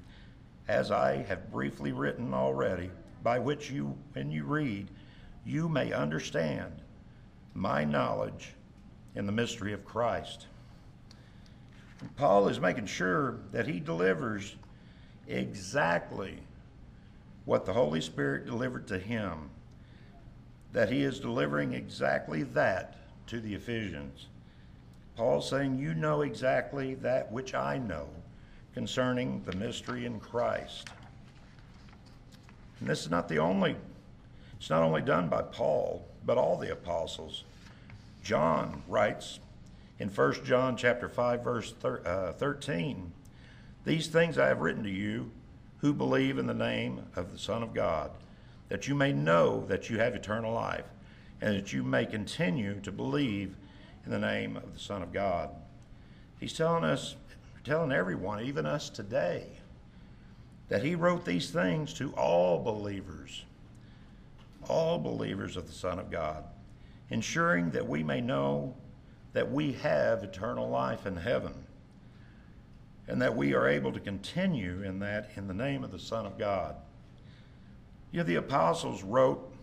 as 0.67 0.91
I 0.91 1.23
have 1.23 1.51
briefly 1.51 1.91
written 1.91 2.33
already, 2.33 2.91
by 3.23 3.39
which 3.39 3.71
you, 3.71 3.97
when 4.13 4.31
you 4.31 4.43
read, 4.43 4.89
you 5.45 5.69
may 5.69 5.93
understand 5.93 6.81
my 7.53 7.83
knowledge 7.83 8.53
in 9.15 9.25
the 9.25 9.31
mystery 9.31 9.73
of 9.73 9.85
Christ. 9.85 10.47
Paul 12.15 12.47
is 12.47 12.59
making 12.59 12.85
sure 12.85 13.39
that 13.51 13.67
he 13.67 13.79
delivers 13.79 14.55
exactly 15.27 16.39
what 17.45 17.65
the 17.65 17.73
Holy 17.73 18.01
Spirit 18.01 18.45
delivered 18.45 18.87
to 18.87 18.99
him, 18.99 19.49
that 20.73 20.91
he 20.91 21.03
is 21.03 21.19
delivering 21.19 21.73
exactly 21.73 22.43
that 22.43 22.95
to 23.27 23.39
the 23.39 23.55
Ephesians. 23.55 24.27
Paul 25.15 25.41
saying, 25.41 25.77
You 25.77 25.93
know 25.93 26.21
exactly 26.21 26.95
that 26.95 27.31
which 27.31 27.53
I 27.53 27.77
know 27.77 28.07
concerning 28.73 29.43
the 29.45 29.55
mystery 29.55 30.05
in 30.05 30.19
Christ. 30.19 30.89
And 32.79 32.89
this 32.89 33.01
is 33.01 33.09
not 33.09 33.27
the 33.27 33.39
only, 33.39 33.75
it's 34.57 34.69
not 34.69 34.83
only 34.83 35.01
done 35.01 35.27
by 35.27 35.41
Paul, 35.41 36.05
but 36.25 36.37
all 36.37 36.57
the 36.57 36.71
apostles. 36.71 37.43
John 38.23 38.83
writes 38.87 39.39
in 39.99 40.09
1 40.09 40.45
John 40.45 40.77
chapter 40.77 41.09
5 41.09 41.43
verse 41.43 41.73
uh, 41.83 42.33
13, 42.37 43.11
these 43.85 44.07
things 44.07 44.37
I 44.37 44.47
have 44.47 44.61
written 44.61 44.83
to 44.83 44.89
you 44.89 45.31
who 45.79 45.93
believe 45.93 46.37
in 46.37 46.47
the 46.47 46.53
name 46.53 47.01
of 47.15 47.31
the 47.31 47.39
Son 47.39 47.63
of 47.63 47.73
God, 47.73 48.11
that 48.69 48.87
you 48.87 48.95
may 48.95 49.11
know 49.11 49.65
that 49.67 49.89
you 49.89 49.99
have 49.99 50.15
eternal 50.15 50.53
life, 50.53 50.85
and 51.41 51.55
that 51.55 51.73
you 51.73 51.83
may 51.83 52.05
continue 52.05 52.79
to 52.81 52.91
believe 52.91 53.55
in 54.05 54.11
the 54.11 54.19
name 54.19 54.55
of 54.55 54.73
the 54.73 54.79
Son 54.79 55.01
of 55.01 55.11
God. 55.11 55.49
He's 56.39 56.53
telling 56.53 56.83
us, 56.83 57.15
telling 57.63 57.91
everyone, 57.91 58.41
even 58.41 58.65
us 58.65 58.89
today, 58.89 59.45
that 60.69 60.83
he 60.83 60.95
wrote 60.95 61.25
these 61.25 61.49
things 61.49 61.93
to 61.95 62.11
all 62.11 62.63
believers, 62.63 63.43
all 64.67 64.99
believers 64.99 65.57
of 65.57 65.67
the 65.67 65.73
Son 65.73 65.99
of 65.99 66.11
God, 66.11 66.43
ensuring 67.09 67.71
that 67.71 67.87
we 67.87 68.03
may 68.03 68.21
know 68.21 68.75
that 69.33 69.51
we 69.51 69.73
have 69.73 70.23
eternal 70.23 70.69
life 70.69 71.05
in 71.05 71.15
heaven 71.15 71.53
and 73.07 73.21
that 73.21 73.35
we 73.35 73.55
are 73.55 73.67
able 73.67 73.91
to 73.91 73.99
continue 73.99 74.83
in 74.83 74.99
that 74.99 75.31
in 75.35 75.47
the 75.47 75.53
name 75.53 75.83
of 75.83 75.91
the 75.91 75.99
Son 75.99 76.25
of 76.25 76.37
God. 76.37 76.75
You 78.11 78.19
know, 78.19 78.23
the 78.23 78.35
apostles 78.35 79.03
wrote 79.03 79.53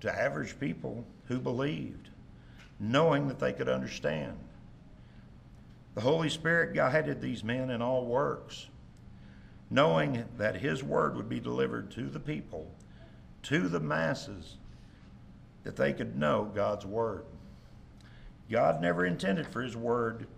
to 0.00 0.14
average 0.14 0.58
people 0.60 1.04
who 1.26 1.40
believed, 1.40 2.10
knowing 2.78 3.28
that 3.28 3.38
they 3.38 3.52
could 3.52 3.68
understand. 3.68 4.38
The 5.94 6.02
Holy 6.02 6.28
Spirit 6.28 6.74
guided 6.74 7.20
these 7.20 7.42
men 7.42 7.70
in 7.70 7.82
all 7.82 8.04
works, 8.04 8.68
knowing 9.70 10.24
that 10.36 10.56
His 10.56 10.84
word 10.84 11.16
would 11.16 11.28
be 11.28 11.40
delivered 11.40 11.90
to 11.92 12.08
the 12.08 12.20
people, 12.20 12.70
to 13.44 13.68
the 13.68 13.80
masses, 13.80 14.56
that 15.64 15.76
they 15.76 15.92
could 15.92 16.16
know 16.16 16.50
God's 16.54 16.86
word. 16.86 17.24
God 18.48 18.80
never 18.80 19.04
intended 19.04 19.48
for 19.48 19.62
His 19.62 19.76
word 19.76 20.28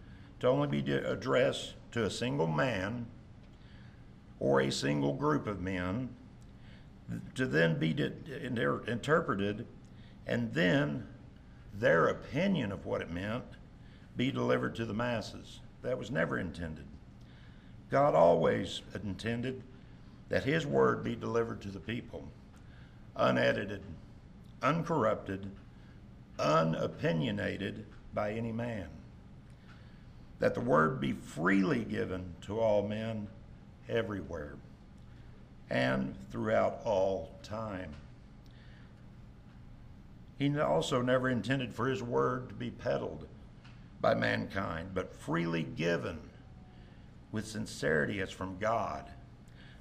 to 0.40 0.48
only 0.48 0.80
be 0.80 0.92
addressed 0.92 1.74
to 1.92 2.04
a 2.04 2.10
single 2.10 2.46
man 2.46 3.06
or 4.40 4.60
a 4.60 4.72
single 4.72 5.12
group 5.12 5.46
of 5.46 5.60
men 5.60 6.08
to 7.34 7.46
then 7.46 7.78
be 7.78 7.90
interpreted 8.86 9.66
and 10.26 10.52
then 10.52 11.06
their 11.74 12.08
opinion 12.08 12.72
of 12.72 12.84
what 12.84 13.00
it 13.00 13.10
meant 13.10 13.44
be 14.16 14.30
delivered 14.30 14.74
to 14.74 14.84
the 14.84 14.94
masses. 14.94 15.60
That 15.82 15.98
was 15.98 16.10
never 16.10 16.38
intended. 16.38 16.84
God 17.90 18.14
always 18.14 18.82
intended 19.02 19.62
that 20.28 20.44
His 20.44 20.66
word 20.66 21.02
be 21.02 21.16
delivered 21.16 21.62
to 21.62 21.68
the 21.68 21.80
people, 21.80 22.28
unedited, 23.16 23.82
uncorrupted, 24.62 25.50
unopinionated 26.38 27.86
by 28.12 28.32
any 28.32 28.52
man 28.52 28.88
that 30.38 30.54
the 30.54 30.60
word 30.60 31.00
be 31.00 31.12
freely 31.12 31.84
given 31.84 32.34
to 32.42 32.60
all 32.60 32.86
men 32.86 33.26
everywhere 33.88 34.54
and 35.70 36.14
throughout 36.30 36.80
all 36.84 37.30
time. 37.42 37.94
He 40.38 40.58
also 40.58 41.02
never 41.02 41.28
intended 41.28 41.74
for 41.74 41.88
his 41.88 42.02
word 42.02 42.48
to 42.48 42.54
be 42.54 42.70
peddled 42.70 43.26
by 44.00 44.14
mankind, 44.14 44.90
but 44.94 45.14
freely 45.14 45.64
given 45.64 46.18
with 47.32 47.46
sincerity 47.46 48.20
as 48.20 48.30
from 48.30 48.58
God. 48.58 49.10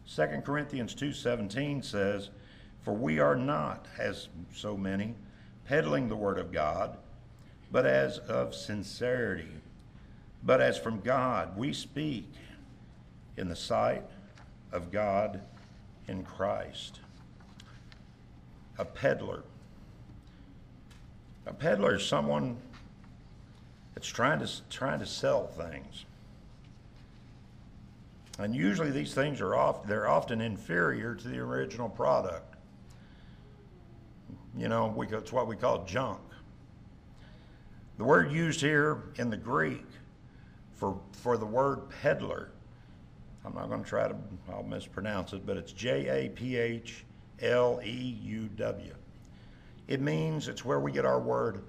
2 0.07 0.43
Corinthians 0.43 0.95
2:17 0.95 1.83
says, 1.83 2.31
"For 2.81 2.93
we 2.93 3.19
are 3.19 3.35
not 3.35 3.87
as 3.97 4.29
so 4.53 4.75
many 4.75 5.15
peddling 5.65 6.09
the 6.09 6.15
word 6.15 6.39
of 6.39 6.51
God, 6.51 6.97
but 7.71 7.85
as 7.85 8.17
of 8.19 8.55
sincerity 8.55 9.61
but 10.43 10.61
as 10.61 10.77
from 10.77 11.01
God, 11.01 11.57
we 11.57 11.73
speak 11.73 12.31
in 13.35 13.49
the 13.49 13.55
sight 13.55 14.05
of 14.71 14.91
God 14.91 15.41
in 16.07 16.23
Christ. 16.23 16.99
A 18.77 18.85
peddler. 18.85 19.43
A 21.45 21.53
peddler 21.53 21.95
is 21.95 22.05
someone 22.05 22.57
that's 23.93 24.07
trying 24.07 24.39
to, 24.39 24.49
trying 24.69 24.99
to 24.99 25.05
sell 25.05 25.47
things. 25.47 26.05
And 28.39 28.55
usually 28.55 28.91
these 28.91 29.13
things 29.13 29.41
are 29.41 29.55
off, 29.55 29.87
they're 29.87 30.07
often 30.07 30.41
inferior 30.41 31.15
to 31.15 31.27
the 31.27 31.39
original 31.39 31.89
product. 31.89 32.55
You 34.55 34.67
know, 34.67 34.93
we, 34.95 35.07
it's 35.07 35.31
what 35.31 35.47
we 35.47 35.55
call 35.55 35.85
junk. 35.85 36.19
The 37.97 38.03
word 38.03 38.31
used 38.31 38.61
here 38.61 39.03
in 39.15 39.31
the 39.31 39.37
Greek 39.37 39.85
for, 40.75 40.99
for 41.11 41.37
the 41.37 41.45
word 41.45 41.89
peddler, 42.01 42.51
I'm 43.47 43.55
not 43.55 43.69
going 43.69 43.81
to 43.81 43.89
try 43.89 44.09
to, 44.09 44.15
I'll 44.51 44.63
mispronounce 44.63 45.31
it, 45.31 45.45
but 45.45 45.55
it's 45.55 45.71
J 45.71 46.25
A 46.25 46.29
P 46.29 46.57
H 46.57 47.05
L 47.41 47.79
E 47.81 48.19
U 48.23 48.49
W. 48.57 48.93
It 49.87 50.01
means 50.01 50.49
it's 50.49 50.65
where 50.65 50.81
we 50.81 50.91
get 50.91 51.05
our 51.05 51.19
word 51.19 51.63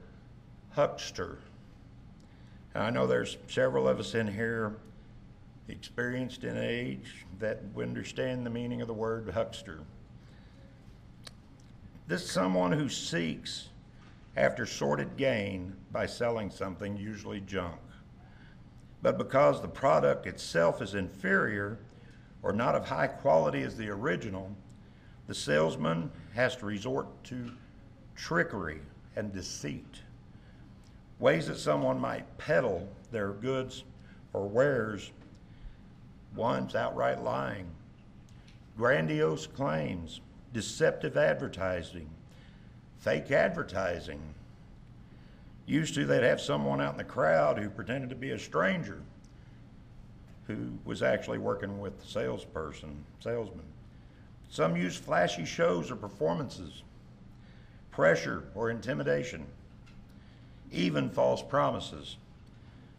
huckster. 0.70 1.38
I 2.74 2.90
know 2.90 3.06
there's 3.06 3.36
several 3.46 3.88
of 3.88 4.00
us 4.00 4.16
in 4.16 4.26
here 4.26 4.76
experienced 5.68 6.42
in 6.42 6.58
age 6.58 7.26
that 7.38 7.60
understand 7.78 8.44
the 8.44 8.50
meaning 8.50 8.80
of 8.80 8.88
the 8.88 8.94
word 8.94 9.30
huckster. 9.30 9.78
This 12.08 12.24
is 12.24 12.30
someone 12.30 12.72
who 12.72 12.88
seeks 12.88 13.68
after 14.36 14.66
sordid 14.66 15.16
gain 15.16 15.76
by 15.92 16.06
selling 16.06 16.50
something, 16.50 16.96
usually 16.96 17.40
junk. 17.40 17.76
But 19.02 19.18
because 19.18 19.60
the 19.60 19.68
product 19.68 20.26
itself 20.26 20.82
is 20.82 20.94
inferior 20.94 21.78
or 22.42 22.52
not 22.52 22.74
of 22.74 22.86
high 22.86 23.06
quality 23.06 23.62
as 23.62 23.76
the 23.76 23.88
original, 23.90 24.50
the 25.26 25.34
salesman 25.34 26.10
has 26.34 26.56
to 26.56 26.66
resort 26.66 27.06
to 27.24 27.50
trickery 28.16 28.80
and 29.16 29.32
deceit. 29.32 30.02
Ways 31.18 31.46
that 31.46 31.58
someone 31.58 32.00
might 32.00 32.38
peddle 32.38 32.88
their 33.10 33.32
goods 33.32 33.84
or 34.32 34.46
wares 34.46 35.10
one's 36.34 36.74
outright 36.74 37.22
lying, 37.22 37.66
grandiose 38.76 39.46
claims, 39.46 40.20
deceptive 40.52 41.16
advertising, 41.16 42.08
fake 42.98 43.30
advertising. 43.30 44.20
Used 45.68 45.94
to, 45.96 46.06
they'd 46.06 46.22
have 46.22 46.40
someone 46.40 46.80
out 46.80 46.92
in 46.92 46.96
the 46.96 47.04
crowd 47.04 47.58
who 47.58 47.68
pretended 47.68 48.08
to 48.08 48.16
be 48.16 48.30
a 48.30 48.38
stranger 48.38 49.02
who 50.46 50.72
was 50.86 51.02
actually 51.02 51.36
working 51.36 51.78
with 51.78 52.00
the 52.00 52.06
salesperson, 52.06 53.04
salesman. 53.20 53.66
Some 54.48 54.78
use 54.78 54.96
flashy 54.96 55.44
shows 55.44 55.90
or 55.90 55.96
performances, 55.96 56.82
pressure 57.90 58.44
or 58.54 58.70
intimidation, 58.70 59.44
even 60.72 61.10
false 61.10 61.42
promises. 61.42 62.16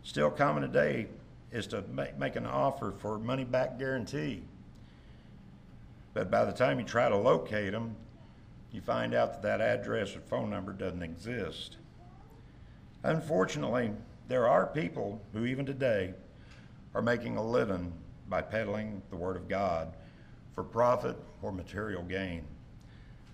Still 0.04 0.30
common 0.30 0.62
today 0.62 1.08
is 1.52 1.66
to 1.68 1.84
make, 2.20 2.36
an 2.36 2.46
offer 2.46 2.94
for 3.00 3.18
money 3.18 3.46
back 3.46 3.80
guarantee. 3.80 4.44
But 6.14 6.30
by 6.30 6.46
the 6.46 6.52
time 6.52 6.80
you 6.80 6.86
try 6.86 7.10
to 7.10 7.18
locate 7.18 7.72
them, 7.72 7.96
you 8.72 8.82
find 8.82 9.16
out 9.16 9.42
that 9.42 9.42
that 9.42 9.60
address 9.60 10.16
or 10.16 10.20
phone 10.20 10.52
number 10.52 10.72
doesn't 10.72 11.02
exist. 11.02 11.78
Unfortunately, 13.03 13.91
there 14.27 14.48
are 14.48 14.68
people 14.68 15.22
who, 15.34 15.46
even 15.46 15.65
today, 15.65 16.13
are 16.94 17.01
making 17.01 17.38
a 17.38 17.44
living 17.46 17.94
by 18.27 18.41
peddling 18.41 19.01
the 19.10 19.15
Word 19.15 19.36
of 19.36 19.48
God 19.48 19.94
for 20.53 20.63
profit 20.63 21.15
or 21.41 21.51
material 21.51 22.03
gain. 22.03 22.44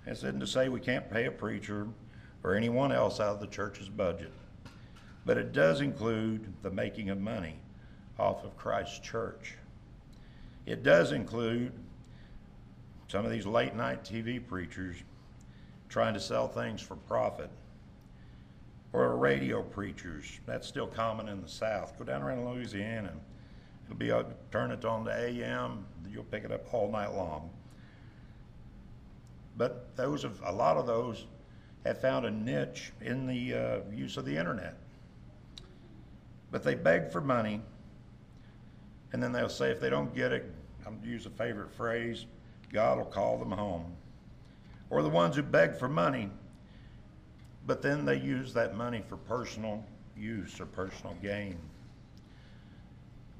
This 0.05 0.19
isn't 0.19 0.39
to 0.39 0.47
say 0.47 0.69
we 0.69 0.79
can't 0.79 1.09
pay 1.09 1.25
a 1.25 1.31
preacher 1.31 1.87
or 2.43 2.53
anyone 2.55 2.91
else 2.91 3.19
out 3.19 3.33
of 3.33 3.39
the 3.39 3.47
church's 3.47 3.89
budget, 3.89 4.31
but 5.25 5.37
it 5.37 5.51
does 5.51 5.81
include 5.81 6.53
the 6.61 6.69
making 6.69 7.09
of 7.09 7.19
money 7.19 7.55
off 8.19 8.43
of 8.43 8.55
Christ's 8.57 8.99
church. 8.99 9.55
It 10.67 10.83
does 10.83 11.11
include 11.11 11.71
some 13.07 13.25
of 13.25 13.31
these 13.31 13.47
late 13.47 13.75
night 13.75 14.03
TV 14.03 14.45
preachers 14.45 14.97
trying 15.89 16.13
to 16.13 16.19
sell 16.19 16.47
things 16.47 16.81
for 16.81 16.95
profit. 16.95 17.49
Or 18.95 19.17
radio 19.17 19.61
preachers, 19.61 20.39
that's 20.45 20.65
still 20.65 20.87
common 20.87 21.27
in 21.27 21.41
the 21.41 21.49
South. 21.49 21.97
Go 21.99 22.05
down 22.05 22.21
around 22.21 22.45
Louisiana, 22.45 23.11
it'll 23.83 23.97
be, 23.97 24.13
turn 24.53 24.71
it 24.71 24.85
on 24.85 25.03
to 25.03 25.13
AM, 25.13 25.85
you'll 26.09 26.23
pick 26.23 26.45
it 26.45 26.51
up 26.53 26.73
all 26.73 26.89
night 26.89 27.13
long. 27.13 27.49
But 29.57 29.93
those 29.97 30.23
of, 30.23 30.41
a 30.45 30.51
lot 30.51 30.77
of 30.77 30.87
those 30.87 31.25
have 31.85 31.99
found 31.99 32.25
a 32.25 32.31
niche 32.31 32.93
in 33.01 33.27
the 33.27 33.53
uh, 33.53 33.79
use 33.93 34.15
of 34.15 34.23
the 34.23 34.37
internet. 34.37 34.77
But 36.49 36.63
they 36.63 36.75
beg 36.75 37.11
for 37.11 37.19
money, 37.19 37.61
and 39.11 39.21
then 39.21 39.33
they'll 39.33 39.49
say 39.49 39.71
if 39.71 39.81
they 39.81 39.89
don't 39.89 40.15
get 40.15 40.31
it, 40.31 40.49
I'm 40.87 41.01
to 41.01 41.07
use 41.09 41.25
a 41.25 41.31
favorite 41.31 41.73
phrase, 41.73 42.27
God 42.71 42.97
will 42.97 43.03
call 43.03 43.39
them 43.39 43.51
home. 43.51 43.91
Or 44.89 45.01
the 45.01 45.09
ones 45.09 45.35
who 45.35 45.43
beg 45.43 45.75
for 45.75 45.89
money, 45.89 46.29
but 47.65 47.81
then 47.81 48.05
they 48.05 48.17
mm-hmm. 48.17 48.27
use 48.27 48.53
that 48.53 48.75
money 48.75 49.03
for 49.07 49.17
personal 49.17 49.83
use 50.17 50.59
or 50.59 50.65
personal 50.65 51.15
gain. 51.21 51.57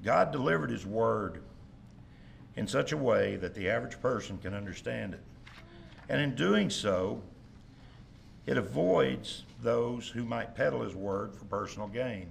God 0.04 0.32
delivered 0.32 0.70
His 0.70 0.86
Word 0.86 1.42
in 2.56 2.68
such 2.68 2.92
a 2.92 2.98
way 2.98 3.36
that 3.38 3.54
the 3.54 3.70
average 3.70 4.00
person 4.02 4.38
can 4.38 4.54
understand 4.54 5.14
it. 5.14 5.22
And 6.10 6.22
in 6.22 6.36
doing 6.36 6.70
so, 6.70 7.22
it 8.46 8.58
avoids 8.58 9.44
those 9.64 10.08
who 10.08 10.24
might 10.24 10.56
peddle 10.56 10.82
His 10.82 10.96
Word 10.96 11.34
for 11.34 11.46
personal 11.46 11.88
gain. 11.88 12.28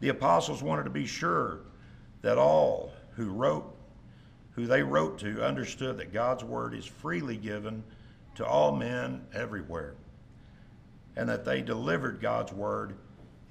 The 0.00 0.10
apostles 0.10 0.62
wanted 0.62 0.84
to 0.84 0.90
be 0.90 1.06
sure 1.06 1.60
that 2.22 2.38
all 2.38 2.92
who 3.14 3.30
wrote, 3.30 3.74
who 4.52 4.66
they 4.66 4.82
wrote 4.82 5.18
to, 5.20 5.44
understood 5.44 5.96
that 5.98 6.12
God's 6.12 6.44
Word 6.44 6.74
is 6.74 6.86
freely 6.86 7.36
given 7.36 7.82
to 8.36 8.46
all 8.46 8.76
men 8.76 9.22
everywhere 9.34 9.94
and 11.18 11.28
that 11.28 11.44
they 11.44 11.60
delivered 11.60 12.20
God's 12.20 12.52
word 12.52 12.94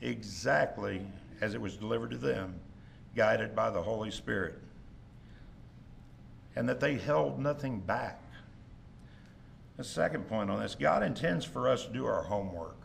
exactly 0.01 1.05
as 1.41 1.53
it 1.53 1.59
was 1.59 1.75
delivered 1.75 2.11
to 2.11 2.17
them, 2.17 2.55
guided 3.13 3.53
by 3.53 3.69
the 3.69 3.81
Holy 3.81 4.09
Spirit, 4.09 4.55
and 6.55 6.67
that 6.69 6.79
they 6.79 6.95
held 6.95 7.39
nothing 7.39 7.81
back. 7.81 8.23
The 9.75 9.83
second 9.83 10.29
point 10.29 10.49
on 10.49 10.61
this 10.61 10.75
God 10.75 11.03
intends 11.03 11.43
for 11.43 11.67
us 11.67 11.85
to 11.85 11.91
do 11.91 12.05
our 12.05 12.23
homework. 12.23 12.77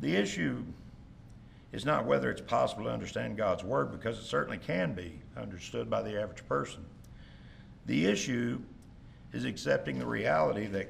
The 0.00 0.16
issue 0.16 0.64
is 1.72 1.84
not 1.84 2.04
whether 2.04 2.32
it's 2.32 2.40
possible 2.40 2.84
to 2.84 2.90
understand 2.90 3.36
God's 3.36 3.62
Word, 3.62 3.92
because 3.92 4.18
it 4.18 4.24
certainly 4.24 4.58
can 4.58 4.92
be 4.92 5.20
understood 5.36 5.88
by 5.88 6.02
the 6.02 6.20
average 6.20 6.44
person. 6.48 6.84
The 7.86 8.06
issue 8.06 8.60
is 9.32 9.44
accepting 9.44 10.00
the 10.00 10.06
reality 10.06 10.66
that 10.66 10.88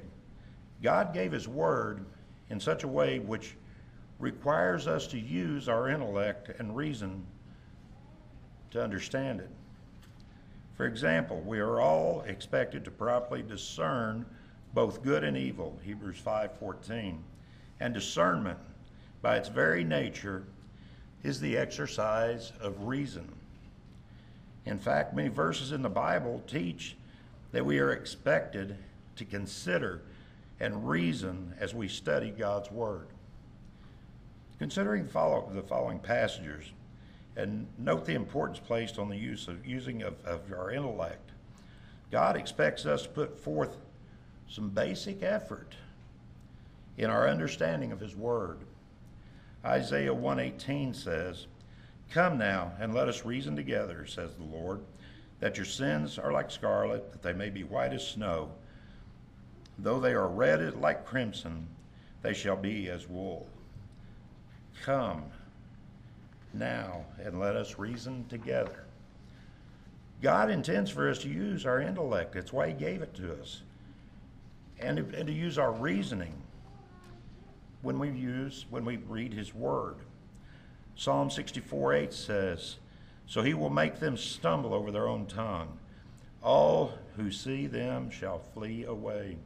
God 0.82 1.14
gave 1.14 1.32
His 1.32 1.48
Word 1.48 2.04
in 2.50 2.60
such 2.60 2.84
a 2.84 2.88
way 2.88 3.18
which 3.18 3.56
requires 4.18 4.86
us 4.86 5.06
to 5.08 5.18
use 5.18 5.68
our 5.68 5.88
intellect 5.88 6.50
and 6.58 6.76
reason 6.76 7.26
to 8.70 8.82
understand 8.82 9.40
it. 9.40 9.50
For 10.76 10.86
example, 10.86 11.40
we 11.40 11.58
are 11.58 11.80
all 11.80 12.22
expected 12.22 12.84
to 12.84 12.90
properly 12.90 13.42
discern 13.42 14.26
both 14.74 15.02
good 15.02 15.24
and 15.24 15.36
evil, 15.36 15.78
Hebrews 15.82 16.20
5:14. 16.20 17.22
And 17.80 17.94
discernment 17.94 18.58
by 19.22 19.36
its 19.36 19.48
very 19.48 19.84
nature 19.84 20.44
is 21.22 21.40
the 21.40 21.56
exercise 21.56 22.52
of 22.60 22.84
reason. 22.84 23.32
In 24.64 24.78
fact, 24.78 25.14
many 25.14 25.28
verses 25.28 25.72
in 25.72 25.82
the 25.82 25.88
Bible 25.88 26.42
teach 26.46 26.96
that 27.52 27.64
we 27.64 27.78
are 27.78 27.92
expected 27.92 28.76
to 29.16 29.24
consider 29.24 30.02
and 30.60 30.88
reason 30.88 31.54
as 31.60 31.74
we 31.74 31.88
study 31.88 32.30
God's 32.30 32.70
Word. 32.70 33.08
Considering 34.58 35.04
the, 35.04 35.10
follow, 35.10 35.50
the 35.52 35.62
following 35.62 35.98
passages, 35.98 36.72
and 37.36 37.66
note 37.78 38.06
the 38.06 38.14
importance 38.14 38.58
placed 38.58 38.98
on 38.98 39.10
the 39.10 39.16
use 39.16 39.48
of 39.48 39.66
using 39.66 40.02
of, 40.02 40.14
of 40.24 40.40
our 40.52 40.70
intellect, 40.70 41.32
God 42.10 42.36
expects 42.36 42.86
us 42.86 43.02
to 43.02 43.08
put 43.10 43.38
forth 43.38 43.76
some 44.48 44.70
basic 44.70 45.22
effort 45.22 45.74
in 46.96 47.10
our 47.10 47.28
understanding 47.28 47.92
of 47.92 48.00
His 48.00 48.16
Word. 48.16 48.60
Isaiah 49.64 50.14
118 50.14 50.94
says, 50.94 51.46
Come 52.10 52.38
now 52.38 52.72
and 52.80 52.94
let 52.94 53.08
us 53.08 53.24
reason 53.24 53.56
together, 53.56 54.06
says 54.06 54.30
the 54.34 54.44
Lord, 54.44 54.80
that 55.40 55.56
your 55.56 55.66
sins 55.66 56.18
are 56.18 56.32
like 56.32 56.50
scarlet, 56.50 57.12
that 57.12 57.22
they 57.22 57.32
may 57.34 57.50
be 57.50 57.64
white 57.64 57.92
as 57.92 58.06
snow 58.06 58.52
Though 59.78 60.00
they 60.00 60.12
are 60.12 60.28
red 60.28 60.80
like 60.80 61.04
crimson, 61.04 61.66
they 62.22 62.32
shall 62.32 62.56
be 62.56 62.88
as 62.88 63.08
wool. 63.08 63.46
Come 64.82 65.24
now 66.52 67.04
and 67.22 67.38
let 67.38 67.56
us 67.56 67.78
reason 67.78 68.24
together. 68.28 68.84
God 70.22 70.50
intends 70.50 70.90
for 70.90 71.10
us 71.10 71.18
to 71.20 71.28
use 71.28 71.66
our 71.66 71.80
intellect. 71.80 72.32
That's 72.32 72.52
why 72.52 72.68
He 72.68 72.72
gave 72.72 73.02
it 73.02 73.14
to 73.14 73.38
us. 73.40 73.62
And, 74.80 74.98
and 74.98 75.26
to 75.26 75.32
use 75.32 75.58
our 75.58 75.72
reasoning 75.72 76.34
when 77.82 77.98
we 77.98 78.10
use, 78.10 78.66
when 78.70 78.84
we 78.84 78.96
read 78.96 79.32
His 79.32 79.54
Word. 79.54 79.96
Psalm 80.96 81.30
64 81.30 81.94
8 81.94 82.12
says, 82.12 82.76
So 83.26 83.42
He 83.42 83.54
will 83.54 83.70
make 83.70 84.00
them 84.00 84.16
stumble 84.16 84.72
over 84.72 84.90
their 84.90 85.08
own 85.08 85.26
tongue. 85.26 85.78
All 86.42 86.92
who 87.16 87.30
see 87.30 87.66
them 87.66 88.10
shall 88.10 88.38
flee 88.38 88.84
away. 88.84 89.36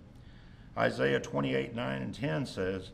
Isaiah 0.77 1.21
28 1.21 1.75
9 1.75 2.03
and 2.03 2.15
10 2.15 2.47
says, 2.47 2.91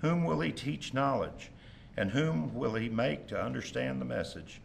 Whom 0.00 0.24
will 0.24 0.40
he 0.40 0.52
teach 0.52 0.94
knowledge? 0.94 1.50
And 1.96 2.10
whom 2.10 2.54
will 2.54 2.74
he 2.74 2.88
make 2.88 3.28
to 3.28 3.40
understand 3.40 4.00
the 4.00 4.04
message? 4.04 4.60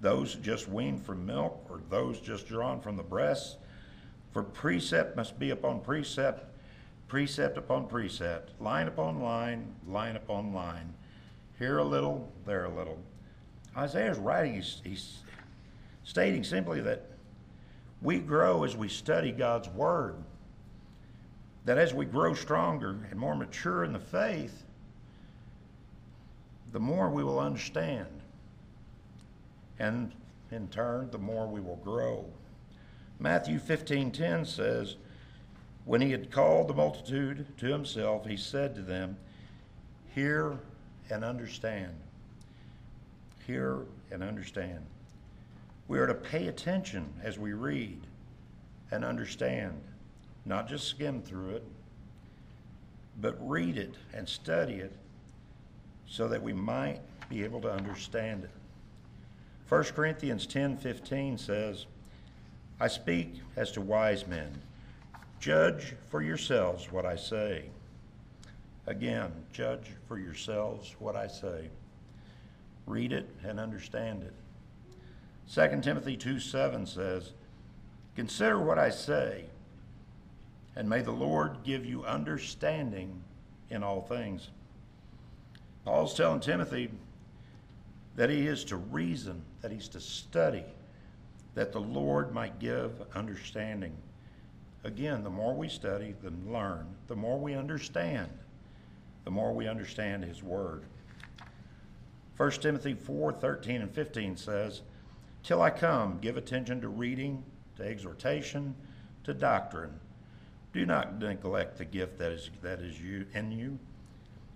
Those 0.00 0.36
just 0.36 0.68
weaned 0.68 1.04
from 1.04 1.26
milk, 1.26 1.66
or 1.68 1.80
those 1.90 2.20
just 2.20 2.46
drawn 2.46 2.80
from 2.80 2.96
the 2.96 3.02
breasts? 3.02 3.56
For 4.32 4.42
precept 4.42 5.16
must 5.16 5.38
be 5.38 5.50
upon 5.50 5.80
precept, 5.80 6.44
precept 7.08 7.58
upon 7.58 7.88
precept, 7.88 8.52
line 8.60 8.86
upon 8.86 9.20
line, 9.20 9.74
line 9.86 10.16
upon 10.16 10.54
line. 10.54 10.94
Here 11.58 11.78
a 11.78 11.84
little, 11.84 12.32
there 12.46 12.64
a 12.64 12.74
little. 12.74 12.98
Isaiah's 13.76 14.18
writing, 14.18 14.54
he's, 14.54 14.80
he's 14.84 15.18
stating 16.04 16.44
simply 16.44 16.80
that 16.80 17.06
we 18.00 18.18
grow 18.18 18.64
as 18.64 18.76
we 18.76 18.88
study 18.88 19.32
God's 19.32 19.68
Word. 19.68 20.16
That 21.70 21.78
as 21.78 21.94
we 21.94 22.04
grow 22.04 22.34
stronger 22.34 22.98
and 23.12 23.20
more 23.20 23.36
mature 23.36 23.84
in 23.84 23.92
the 23.92 24.00
faith, 24.00 24.64
the 26.72 26.80
more 26.80 27.08
we 27.08 27.22
will 27.22 27.38
understand. 27.38 28.08
And 29.78 30.10
in 30.50 30.66
turn, 30.66 31.12
the 31.12 31.18
more 31.18 31.46
we 31.46 31.60
will 31.60 31.76
grow. 31.76 32.24
Matthew 33.20 33.60
15:10 33.60 34.48
says, 34.48 34.96
when 35.84 36.00
he 36.00 36.10
had 36.10 36.32
called 36.32 36.66
the 36.66 36.74
multitude 36.74 37.46
to 37.58 37.66
himself, 37.66 38.26
he 38.26 38.36
said 38.36 38.74
to 38.74 38.82
them, 38.82 39.16
Hear 40.12 40.58
and 41.08 41.22
understand. 41.22 41.94
Hear 43.46 43.86
and 44.10 44.24
understand. 44.24 44.84
We 45.86 46.00
are 46.00 46.08
to 46.08 46.14
pay 46.14 46.48
attention 46.48 47.14
as 47.22 47.38
we 47.38 47.52
read 47.52 48.08
and 48.90 49.04
understand, 49.04 49.80
not 50.50 50.68
just 50.68 50.88
skim 50.88 51.22
through 51.22 51.50
it, 51.50 51.64
but 53.20 53.36
read 53.48 53.78
it 53.78 53.94
and 54.12 54.28
study 54.28 54.74
it 54.74 54.92
so 56.08 56.26
that 56.26 56.42
we 56.42 56.52
might 56.52 57.00
be 57.28 57.44
able 57.44 57.60
to 57.60 57.70
understand 57.72 58.42
it. 58.42 58.50
1 59.68 59.84
Corinthians 59.94 60.48
10:15 60.48 61.38
says, 61.38 61.86
I 62.80 62.88
speak 62.88 63.40
as 63.54 63.70
to 63.72 63.80
wise 63.80 64.26
men. 64.26 64.60
Judge 65.38 65.94
for 66.08 66.20
yourselves 66.20 66.90
what 66.90 67.06
I 67.06 67.14
say. 67.14 67.66
Again, 68.88 69.30
judge 69.52 69.92
for 70.08 70.18
yourselves 70.18 70.96
what 70.98 71.14
I 71.14 71.28
say. 71.28 71.70
Read 72.86 73.12
it 73.12 73.28
and 73.44 73.60
understand 73.60 74.24
it. 74.24 74.34
2 75.54 75.80
Timothy 75.80 76.16
2 76.16 76.40
7 76.40 76.86
says, 76.86 77.34
Consider 78.16 78.58
what 78.58 78.80
I 78.80 78.90
say, 78.90 79.44
and 80.80 80.88
may 80.88 81.02
the 81.02 81.10
Lord 81.10 81.58
give 81.62 81.84
you 81.84 82.06
understanding 82.06 83.22
in 83.68 83.82
all 83.82 84.00
things. 84.00 84.48
Paul's 85.84 86.14
telling 86.14 86.40
Timothy 86.40 86.90
that 88.16 88.30
he 88.30 88.46
is 88.46 88.64
to 88.64 88.78
reason, 88.78 89.42
that 89.60 89.70
he's 89.70 89.88
to 89.88 90.00
study, 90.00 90.64
that 91.54 91.72
the 91.72 91.80
Lord 91.82 92.32
might 92.32 92.58
give 92.58 92.92
understanding. 93.14 93.92
Again, 94.82 95.22
the 95.22 95.28
more 95.28 95.54
we 95.54 95.68
study, 95.68 96.14
the 96.22 96.32
learn, 96.50 96.86
the 97.08 97.16
more 97.16 97.38
we 97.38 97.52
understand, 97.52 98.30
the 99.24 99.30
more 99.30 99.52
we 99.52 99.68
understand 99.68 100.24
his 100.24 100.42
word. 100.42 100.84
1 102.38 102.50
Timothy 102.52 102.94
4 102.94 103.34
13 103.34 103.82
and 103.82 103.92
15 103.92 104.34
says, 104.34 104.80
Till 105.42 105.60
I 105.60 105.68
come, 105.68 106.20
give 106.22 106.38
attention 106.38 106.80
to 106.80 106.88
reading, 106.88 107.44
to 107.76 107.82
exhortation, 107.82 108.74
to 109.24 109.34
doctrine. 109.34 109.92
Do 110.72 110.86
not 110.86 111.18
neglect 111.18 111.78
the 111.78 111.84
gift 111.84 112.18
that 112.18 112.32
is, 112.32 112.50
that 112.62 112.80
is 112.80 113.00
you, 113.00 113.26
in 113.34 113.50
you, 113.50 113.78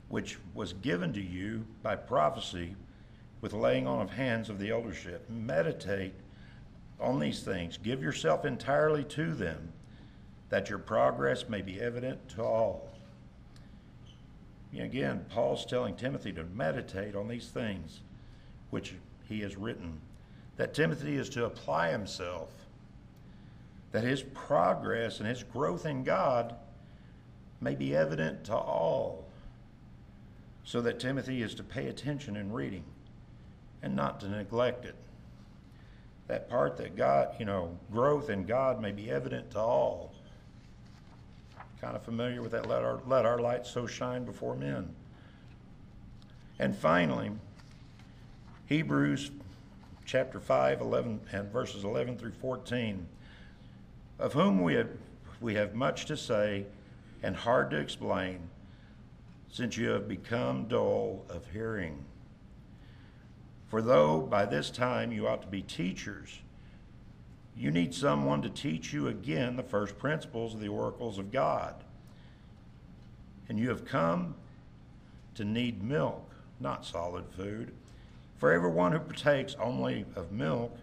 which 0.08 0.38
was 0.54 0.72
given 0.74 1.12
to 1.12 1.20
you 1.20 1.64
by 1.82 1.96
prophecy 1.96 2.76
with 3.40 3.52
laying 3.52 3.86
on 3.86 4.00
of 4.00 4.10
hands 4.10 4.48
of 4.48 4.58
the 4.58 4.70
eldership. 4.70 5.28
Meditate 5.28 6.14
on 7.00 7.18
these 7.18 7.42
things. 7.42 7.76
Give 7.76 8.02
yourself 8.02 8.44
entirely 8.44 9.04
to 9.04 9.34
them, 9.34 9.72
that 10.50 10.70
your 10.70 10.78
progress 10.78 11.48
may 11.48 11.62
be 11.62 11.80
evident 11.80 12.28
to 12.30 12.44
all. 12.44 12.88
Again, 14.78 15.24
Paul's 15.28 15.66
telling 15.66 15.94
Timothy 15.94 16.32
to 16.32 16.44
meditate 16.44 17.14
on 17.14 17.28
these 17.28 17.48
things 17.48 18.00
which 18.70 18.94
he 19.28 19.40
has 19.40 19.56
written, 19.56 20.00
that 20.56 20.74
Timothy 20.74 21.16
is 21.16 21.28
to 21.30 21.44
apply 21.44 21.90
himself, 21.90 22.50
that 23.94 24.02
his 24.02 24.24
progress 24.24 25.20
and 25.20 25.28
his 25.28 25.44
growth 25.44 25.86
in 25.86 26.02
God 26.02 26.56
may 27.60 27.76
be 27.76 27.94
evident 27.94 28.42
to 28.42 28.52
all, 28.52 29.24
so 30.64 30.80
that 30.80 30.98
Timothy 30.98 31.42
is 31.42 31.54
to 31.54 31.62
pay 31.62 31.86
attention 31.86 32.34
in 32.34 32.52
reading 32.52 32.82
and 33.84 33.94
not 33.94 34.18
to 34.18 34.28
neglect 34.28 34.84
it. 34.84 34.96
That 36.26 36.50
part 36.50 36.76
that 36.78 36.96
God, 36.96 37.36
you 37.38 37.44
know, 37.44 37.78
growth 37.92 38.30
in 38.30 38.46
God 38.46 38.82
may 38.82 38.90
be 38.90 39.12
evident 39.12 39.52
to 39.52 39.60
all 39.60 40.12
kind 41.80 41.94
of 41.94 42.02
familiar 42.02 42.42
with 42.42 42.50
that. 42.50 42.66
Let 42.66 42.82
our, 42.82 42.98
let 43.06 43.24
our 43.24 43.38
light 43.38 43.64
so 43.64 43.86
shine 43.86 44.24
before 44.24 44.56
men. 44.56 44.88
And 46.58 46.74
finally, 46.74 47.30
Hebrews 48.66 49.30
chapter 50.04 50.40
5, 50.40 50.80
11, 50.80 51.20
and 51.30 51.52
verses 51.52 51.84
11 51.84 52.18
through 52.18 52.32
14, 52.32 53.06
of 54.18 54.32
whom 54.32 54.62
we 54.62 54.74
have, 54.74 54.90
we 55.40 55.54
have 55.54 55.74
much 55.74 56.06
to 56.06 56.16
say 56.16 56.66
and 57.22 57.34
hard 57.34 57.70
to 57.70 57.78
explain, 57.78 58.38
since 59.48 59.76
you 59.76 59.88
have 59.90 60.08
become 60.08 60.66
dull 60.66 61.24
of 61.28 61.46
hearing. 61.52 62.04
For 63.68 63.82
though 63.82 64.20
by 64.20 64.46
this 64.46 64.70
time 64.70 65.10
you 65.10 65.26
ought 65.26 65.42
to 65.42 65.48
be 65.48 65.62
teachers, 65.62 66.40
you 67.56 67.70
need 67.70 67.94
someone 67.94 68.42
to 68.42 68.48
teach 68.48 68.92
you 68.92 69.08
again 69.08 69.56
the 69.56 69.62
first 69.62 69.96
principles 69.96 70.54
of 70.54 70.60
the 70.60 70.68
oracles 70.68 71.18
of 71.18 71.30
God. 71.30 71.74
And 73.48 73.58
you 73.58 73.68
have 73.68 73.84
come 73.84 74.34
to 75.36 75.44
need 75.44 75.82
milk, 75.82 76.30
not 76.60 76.84
solid 76.84 77.24
food. 77.36 77.72
For 78.38 78.52
everyone 78.52 78.92
who 78.92 78.98
partakes 78.98 79.56
only 79.60 80.04
of 80.16 80.32
milk 80.32 80.76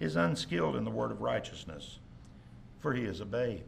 is 0.00 0.16
unskilled 0.16 0.76
in 0.76 0.84
the 0.84 0.90
word 0.90 1.10
of 1.10 1.20
righteousness, 1.20 1.98
for 2.80 2.94
he 2.94 3.04
is 3.04 3.20
a 3.20 3.24
babe. 3.24 3.62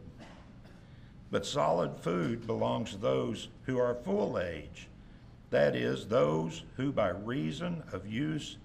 But 1.29 1.45
solid 1.45 1.97
food 1.99 2.45
belongs 2.45 2.91
to 2.91 2.97
those 2.97 3.47
who 3.63 3.79
are 3.79 3.95
full 3.95 4.37
age, 4.39 4.87
that 5.49 5.75
is, 5.75 6.07
those 6.07 6.63
who 6.75 6.91
by 6.91 7.09
reason 7.09 7.83
of 7.91 8.07
use 8.07 8.57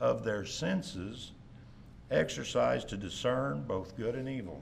of 0.00 0.24
their 0.24 0.44
senses 0.44 1.32
exercise 2.10 2.84
to 2.84 2.96
discern 2.96 3.62
both 3.62 3.96
good 3.96 4.14
and 4.14 4.28
evil. 4.28 4.60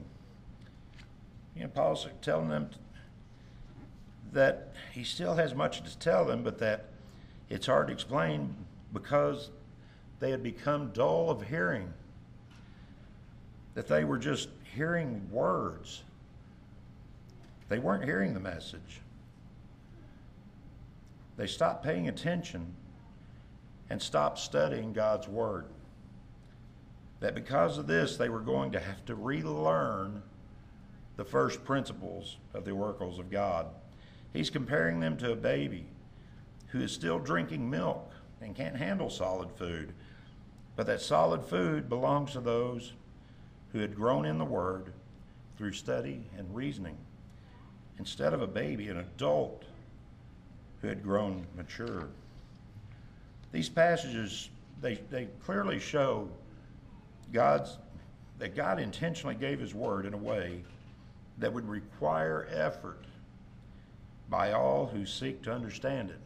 You 1.55 1.63
know, 1.63 1.69
Paul's 1.69 2.07
telling 2.21 2.49
them 2.49 2.69
that 4.31 4.73
he 4.93 5.03
still 5.03 5.35
has 5.35 5.53
much 5.53 5.83
to 5.83 5.97
tell 5.99 6.23
them, 6.23 6.43
but 6.43 6.57
that 6.59 6.85
it's 7.49 7.67
hard 7.67 7.87
to 7.87 7.93
explain 7.93 8.55
because 8.93 9.49
they 10.19 10.31
had 10.31 10.43
become 10.43 10.91
dull 10.93 11.29
of 11.29 11.41
hearing, 11.41 11.91
that 13.73 13.87
they 13.87 14.05
were 14.05 14.17
just 14.17 14.47
hearing 14.75 15.29
words. 15.31 16.03
They 17.69 17.79
weren't 17.79 18.03
hearing 18.03 18.33
the 18.33 18.39
message. 18.39 19.01
They 21.37 21.47
stopped 21.47 21.83
paying 21.83 22.07
attention 22.07 22.73
and 23.89 24.01
stopped 24.01 24.39
studying 24.39 24.93
God's 24.93 25.27
Word 25.27 25.65
that 27.21 27.35
because 27.35 27.77
of 27.77 27.87
this, 27.87 28.17
they 28.17 28.29
were 28.29 28.39
going 28.39 28.71
to 28.71 28.79
have 28.79 29.05
to 29.05 29.15
relearn 29.15 30.21
the 31.15 31.23
first 31.23 31.63
principles 31.63 32.37
of 32.53 32.65
the 32.65 32.71
oracles 32.71 33.19
of 33.19 33.29
God. 33.29 33.67
He's 34.33 34.49
comparing 34.49 34.99
them 34.99 35.17
to 35.17 35.31
a 35.31 35.35
baby 35.35 35.85
who 36.67 36.81
is 36.81 36.91
still 36.91 37.19
drinking 37.19 37.69
milk 37.69 38.11
and 38.41 38.55
can't 38.55 38.75
handle 38.75 39.09
solid 39.09 39.51
food. 39.51 39.93
But 40.75 40.87
that 40.87 41.01
solid 41.01 41.45
food 41.45 41.87
belongs 41.87 42.31
to 42.31 42.41
those 42.41 42.93
who 43.71 43.79
had 43.79 43.95
grown 43.95 44.25
in 44.25 44.37
the 44.37 44.45
Word 44.45 44.93
through 45.57 45.73
study 45.73 46.23
and 46.37 46.53
reasoning, 46.55 46.97
instead 47.99 48.33
of 48.33 48.41
a 48.41 48.47
baby, 48.47 48.89
an 48.89 48.97
adult 48.97 49.63
who 50.81 50.87
had 50.87 51.03
grown 51.03 51.45
mature. 51.55 52.07
These 53.51 53.69
passages, 53.69 54.49
they, 54.81 54.95
they 55.09 55.27
clearly 55.45 55.79
show 55.79 56.29
God's, 57.31 57.77
that 58.39 58.55
God 58.55 58.79
intentionally 58.79 59.35
gave 59.35 59.59
His 59.59 59.73
Word 59.73 60.05
in 60.05 60.13
a 60.13 60.17
way 60.17 60.63
that 61.37 61.53
would 61.53 61.67
require 61.67 62.47
effort 62.51 63.05
by 64.29 64.53
all 64.53 64.87
who 64.87 65.05
seek 65.05 65.43
to 65.43 65.53
understand 65.53 66.09
it. 66.09 66.19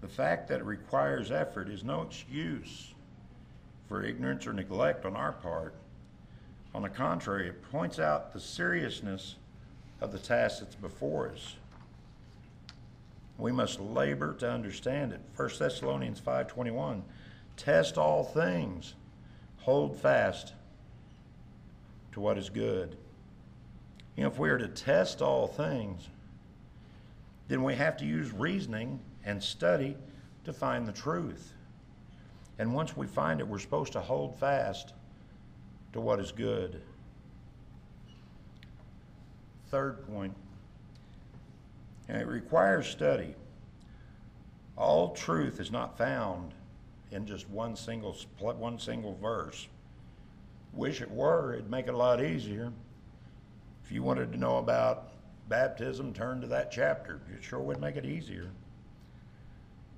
The 0.00 0.08
fact 0.08 0.48
that 0.48 0.60
it 0.60 0.64
requires 0.64 1.30
effort 1.30 1.68
is 1.68 1.84
no 1.84 2.02
excuse 2.02 2.92
for 3.92 4.02
ignorance 4.02 4.46
or 4.46 4.54
neglect 4.54 5.04
on 5.04 5.14
our 5.14 5.32
part. 5.32 5.74
On 6.74 6.80
the 6.80 6.88
contrary, 6.88 7.48
it 7.48 7.62
points 7.70 7.98
out 7.98 8.32
the 8.32 8.40
seriousness 8.40 9.36
of 10.00 10.12
the 10.12 10.18
task 10.18 10.60
that's 10.60 10.76
before 10.76 11.28
us. 11.28 11.56
We 13.36 13.52
must 13.52 13.80
labor 13.80 14.32
to 14.38 14.50
understand 14.50 15.12
it. 15.12 15.20
1 15.36 15.58
Thessalonians 15.58 16.18
5:21 16.20 17.02
Test 17.58 17.98
all 17.98 18.24
things. 18.24 18.94
Hold 19.58 19.94
fast 20.00 20.54
to 22.12 22.20
what 22.20 22.38
is 22.38 22.48
good. 22.48 22.96
You 24.16 24.22
know, 24.22 24.30
if 24.30 24.38
we 24.38 24.48
are 24.48 24.56
to 24.56 24.68
test 24.68 25.20
all 25.20 25.46
things, 25.46 26.08
then 27.48 27.62
we 27.62 27.74
have 27.74 27.98
to 27.98 28.06
use 28.06 28.32
reasoning 28.32 29.00
and 29.22 29.42
study 29.42 29.98
to 30.44 30.54
find 30.54 30.88
the 30.88 30.92
truth. 30.92 31.52
And 32.62 32.72
once 32.72 32.96
we 32.96 33.08
find 33.08 33.40
it, 33.40 33.48
we're 33.48 33.58
supposed 33.58 33.92
to 33.94 34.00
hold 34.00 34.38
fast 34.38 34.94
to 35.94 36.00
what 36.00 36.20
is 36.20 36.30
good. 36.30 36.80
Third 39.68 40.06
point, 40.06 40.32
and 42.06 42.22
it 42.22 42.28
requires 42.28 42.86
study. 42.86 43.34
All 44.76 45.10
truth 45.10 45.58
is 45.58 45.72
not 45.72 45.98
found 45.98 46.54
in 47.10 47.26
just 47.26 47.50
one 47.50 47.74
single 47.74 48.16
one 48.38 48.78
single 48.78 49.16
verse. 49.16 49.66
Wish 50.72 51.00
it 51.00 51.10
were; 51.10 51.54
it'd 51.54 51.68
make 51.68 51.88
it 51.88 51.94
a 51.94 51.96
lot 51.96 52.22
easier. 52.22 52.72
If 53.84 53.90
you 53.90 54.04
wanted 54.04 54.30
to 54.30 54.38
know 54.38 54.58
about 54.58 55.08
baptism, 55.48 56.12
turn 56.12 56.40
to 56.42 56.46
that 56.46 56.70
chapter. 56.70 57.22
It 57.36 57.42
sure 57.42 57.58
would 57.58 57.80
make 57.80 57.96
it 57.96 58.06
easier. 58.06 58.52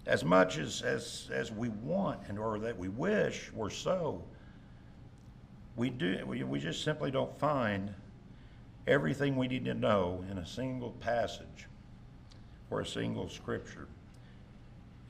As 0.06 0.24
much 0.24 0.58
as 0.58 0.82
as 0.82 1.30
as 1.32 1.50
we 1.50 1.68
want 1.70 2.20
and 2.28 2.38
or 2.38 2.58
that 2.58 2.78
we 2.78 2.88
wish 2.88 3.50
were 3.52 3.70
so, 3.70 4.22
we 5.76 5.90
do 5.90 6.24
we, 6.26 6.42
we 6.42 6.58
just 6.58 6.84
simply 6.84 7.10
don't 7.10 7.36
find 7.38 7.94
everything 8.86 9.36
we 9.36 9.48
need 9.48 9.64
to 9.64 9.74
know 9.74 10.22
in 10.30 10.38
a 10.38 10.46
single 10.46 10.90
passage 11.00 11.68
or 12.70 12.80
a 12.80 12.86
single 12.86 13.28
scripture. 13.28 13.88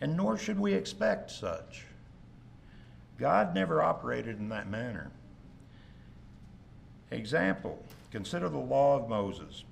And 0.00 0.16
nor 0.16 0.36
should 0.36 0.58
we 0.58 0.74
expect 0.74 1.30
such. 1.30 1.84
God 3.18 3.54
never 3.54 3.82
operated 3.82 4.38
in 4.38 4.48
that 4.50 4.68
manner. 4.68 5.10
Example, 7.10 7.82
consider 8.10 8.48
the 8.48 8.58
law 8.58 8.98
of 8.98 9.08
Moses. 9.08 9.64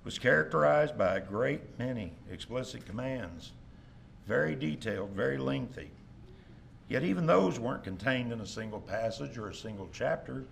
It 0.00 0.04
was 0.04 0.18
characterized 0.18 0.96
by 0.98 1.16
a 1.16 1.20
great 1.20 1.78
many 1.78 2.12
explicit 2.30 2.84
commands, 2.86 3.52
very 4.28 4.54
detailed, 4.54 5.10
very 5.10 5.38
lengthy. 5.38 5.90
Yet 6.88 7.02
even 7.02 7.26
those 7.26 7.58
weren't 7.58 7.82
contained 7.82 8.30
in 8.30 8.42
a 8.42 8.46
single 8.46 8.80
passage 8.80 9.38
or 9.38 9.48
a 9.48 9.54
single 9.54 9.88
chapter. 9.90 10.44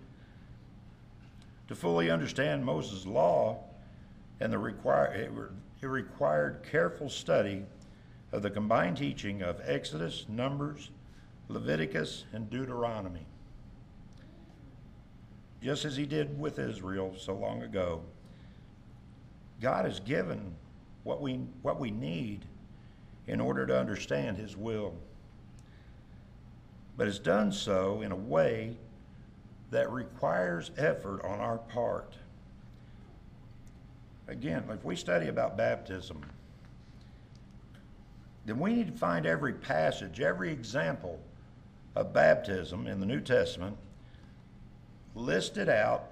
To 1.67 1.75
fully 1.75 2.09
understand 2.09 2.65
Moses' 2.65 3.05
law 3.05 3.59
and 4.39 4.51
the 4.51 4.57
require, 4.57 5.13
it, 5.13 5.31
it 5.81 5.87
required 5.87 6.65
careful 6.69 7.09
study 7.09 7.63
of 8.31 8.41
the 8.41 8.49
combined 8.49 8.97
teaching 8.97 9.43
of 9.43 9.61
Exodus, 9.63 10.25
Numbers, 10.27 10.89
Leviticus, 11.47 12.25
and 12.33 12.49
Deuteronomy. 12.49 13.25
Just 15.61 15.85
as 15.85 15.95
he 15.95 16.05
did 16.05 16.39
with 16.39 16.57
Israel 16.59 17.13
so 17.17 17.35
long 17.35 17.61
ago, 17.61 18.01
God 19.61 19.85
has 19.85 19.99
given 19.99 20.55
what 21.03 21.21
we, 21.21 21.35
what 21.61 21.79
we 21.79 21.91
need 21.91 22.45
in 23.27 23.39
order 23.39 23.65
to 23.65 23.77
understand 23.77 24.37
his 24.37 24.55
will 24.55 24.93
but 26.97 27.05
has 27.05 27.19
done 27.19 27.51
so 27.51 28.01
in 28.01 28.11
a 28.11 28.15
way 28.15 28.75
that 29.69 29.91
requires 29.91 30.71
effort 30.77 31.23
on 31.23 31.39
our 31.39 31.59
part. 31.59 32.15
Again, 34.27 34.63
if 34.69 34.83
we 34.83 34.95
study 34.95 35.27
about 35.27 35.55
baptism, 35.55 36.21
then 38.45 38.59
we 38.59 38.73
need 38.73 38.87
to 38.87 38.97
find 38.97 39.25
every 39.25 39.53
passage, 39.53 40.19
every 40.19 40.51
example 40.51 41.19
of 41.95 42.13
baptism 42.13 42.87
in 42.87 42.99
the 42.99 43.05
New 43.05 43.21
Testament, 43.21 43.77
list 45.15 45.57
it 45.57 45.69
out, 45.69 46.11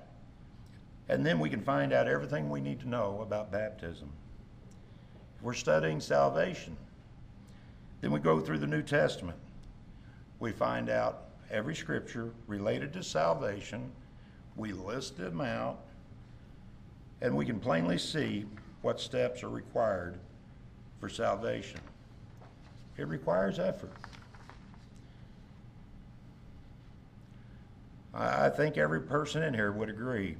and 1.09 1.25
then 1.25 1.39
we 1.39 1.49
can 1.49 1.61
find 1.61 1.93
out 1.93 2.07
everything 2.07 2.49
we 2.49 2.61
need 2.61 2.79
to 2.81 2.89
know 2.89 3.19
about 3.21 3.51
baptism. 3.51 4.09
If 5.37 5.43
we're 5.43 5.53
studying 5.53 5.99
salvation, 5.99 6.75
then 8.05 8.11
we 8.11 8.19
go 8.19 8.39
through 8.39 8.59
the 8.59 8.67
New 8.67 8.83
Testament 8.83 9.35
we 10.37 10.51
find 10.51 10.91
out 10.91 11.23
every 11.49 11.73
scripture 11.73 12.29
related 12.45 12.93
to 12.93 13.01
salvation. 13.01 13.91
We 14.55 14.73
list 14.73 15.17
them 15.17 15.41
out, 15.41 15.79
and 17.21 17.35
we 17.35 17.47
can 17.47 17.59
plainly 17.59 17.97
see 17.97 18.45
what 18.83 19.01
steps 19.01 19.41
are 19.41 19.49
required 19.49 20.19
for 20.99 21.09
salvation. 21.09 21.79
It 22.95 23.07
requires 23.07 23.57
effort. 23.57 23.93
I 28.13 28.49
think 28.49 28.77
every 28.77 29.01
person 29.01 29.41
in 29.41 29.55
here 29.55 29.71
would 29.71 29.89
agree. 29.89 30.35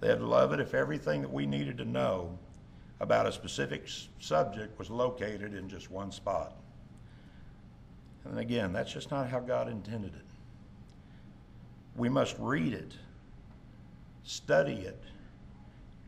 They'd 0.00 0.20
love 0.20 0.52
it 0.52 0.60
if 0.60 0.74
everything 0.74 1.22
that 1.22 1.32
we 1.32 1.46
needed 1.46 1.78
to 1.78 1.86
know 1.86 2.38
about 3.00 3.26
a 3.26 3.32
specific 3.32 3.88
subject 4.18 4.78
was 4.78 4.90
located 4.90 5.54
in 5.54 5.70
just 5.70 5.90
one 5.90 6.12
spot. 6.12 6.58
And 8.24 8.38
again, 8.38 8.72
that's 8.72 8.92
just 8.92 9.10
not 9.10 9.28
how 9.28 9.40
God 9.40 9.68
intended 9.68 10.14
it. 10.14 10.24
We 11.96 12.08
must 12.08 12.36
read 12.38 12.72
it, 12.72 12.92
study 14.24 14.74
it, 14.74 15.02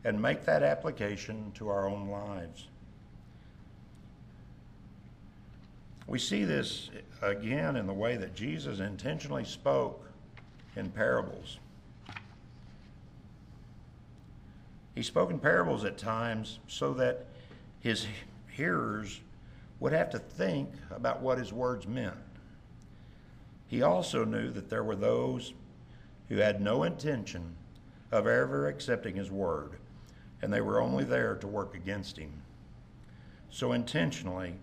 and 0.03 0.21
make 0.21 0.45
that 0.45 0.63
application 0.63 1.51
to 1.55 1.67
our 1.67 1.87
own 1.87 2.09
lives. 2.09 2.67
We 6.07 6.19
see 6.19 6.43
this 6.43 6.89
again 7.21 7.75
in 7.75 7.87
the 7.87 7.93
way 7.93 8.15
that 8.17 8.35
Jesus 8.35 8.79
intentionally 8.79 9.43
spoke 9.43 10.07
in 10.75 10.89
parables. 10.91 11.57
He 14.93 15.03
spoke 15.03 15.31
in 15.31 15.39
parables 15.39 15.83
at 15.83 15.97
times 15.97 16.59
so 16.67 16.93
that 16.93 17.25
his 17.81 18.07
hearers 18.49 19.19
would 19.79 19.93
have 19.93 20.09
to 20.11 20.19
think 20.19 20.69
about 20.91 21.21
what 21.21 21.37
his 21.37 21.51
words 21.51 21.87
meant. 21.87 22.15
He 23.67 23.81
also 23.81 24.23
knew 24.23 24.51
that 24.51 24.69
there 24.69 24.83
were 24.83 24.95
those 24.95 25.53
who 26.29 26.37
had 26.37 26.61
no 26.61 26.83
intention 26.83 27.55
of 28.11 28.27
ever 28.27 28.67
accepting 28.67 29.15
his 29.15 29.31
word, 29.31 29.73
and 30.41 30.51
they 30.53 30.61
were 30.61 30.81
only 30.81 31.03
there 31.03 31.35
to 31.35 31.47
work 31.47 31.75
against 31.75 32.17
him. 32.17 32.31
So 33.49 33.71
intentionally, 33.73 34.55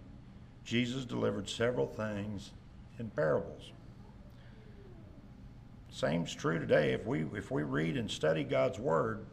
Jesus 0.65 1.05
delivered 1.05 1.49
several 1.49 1.87
things 1.87 2.53
in 2.99 3.11
parables. 3.11 3.73
Same's 5.91 6.35
true 6.35 6.59
today. 6.59 6.93
If 6.93 7.05
we 7.05 7.25
if 7.35 7.51
we 7.51 7.65
read 7.65 7.97
and 7.97 8.11
study 8.11 8.45
God's 8.45 8.79
word, 8.79 9.27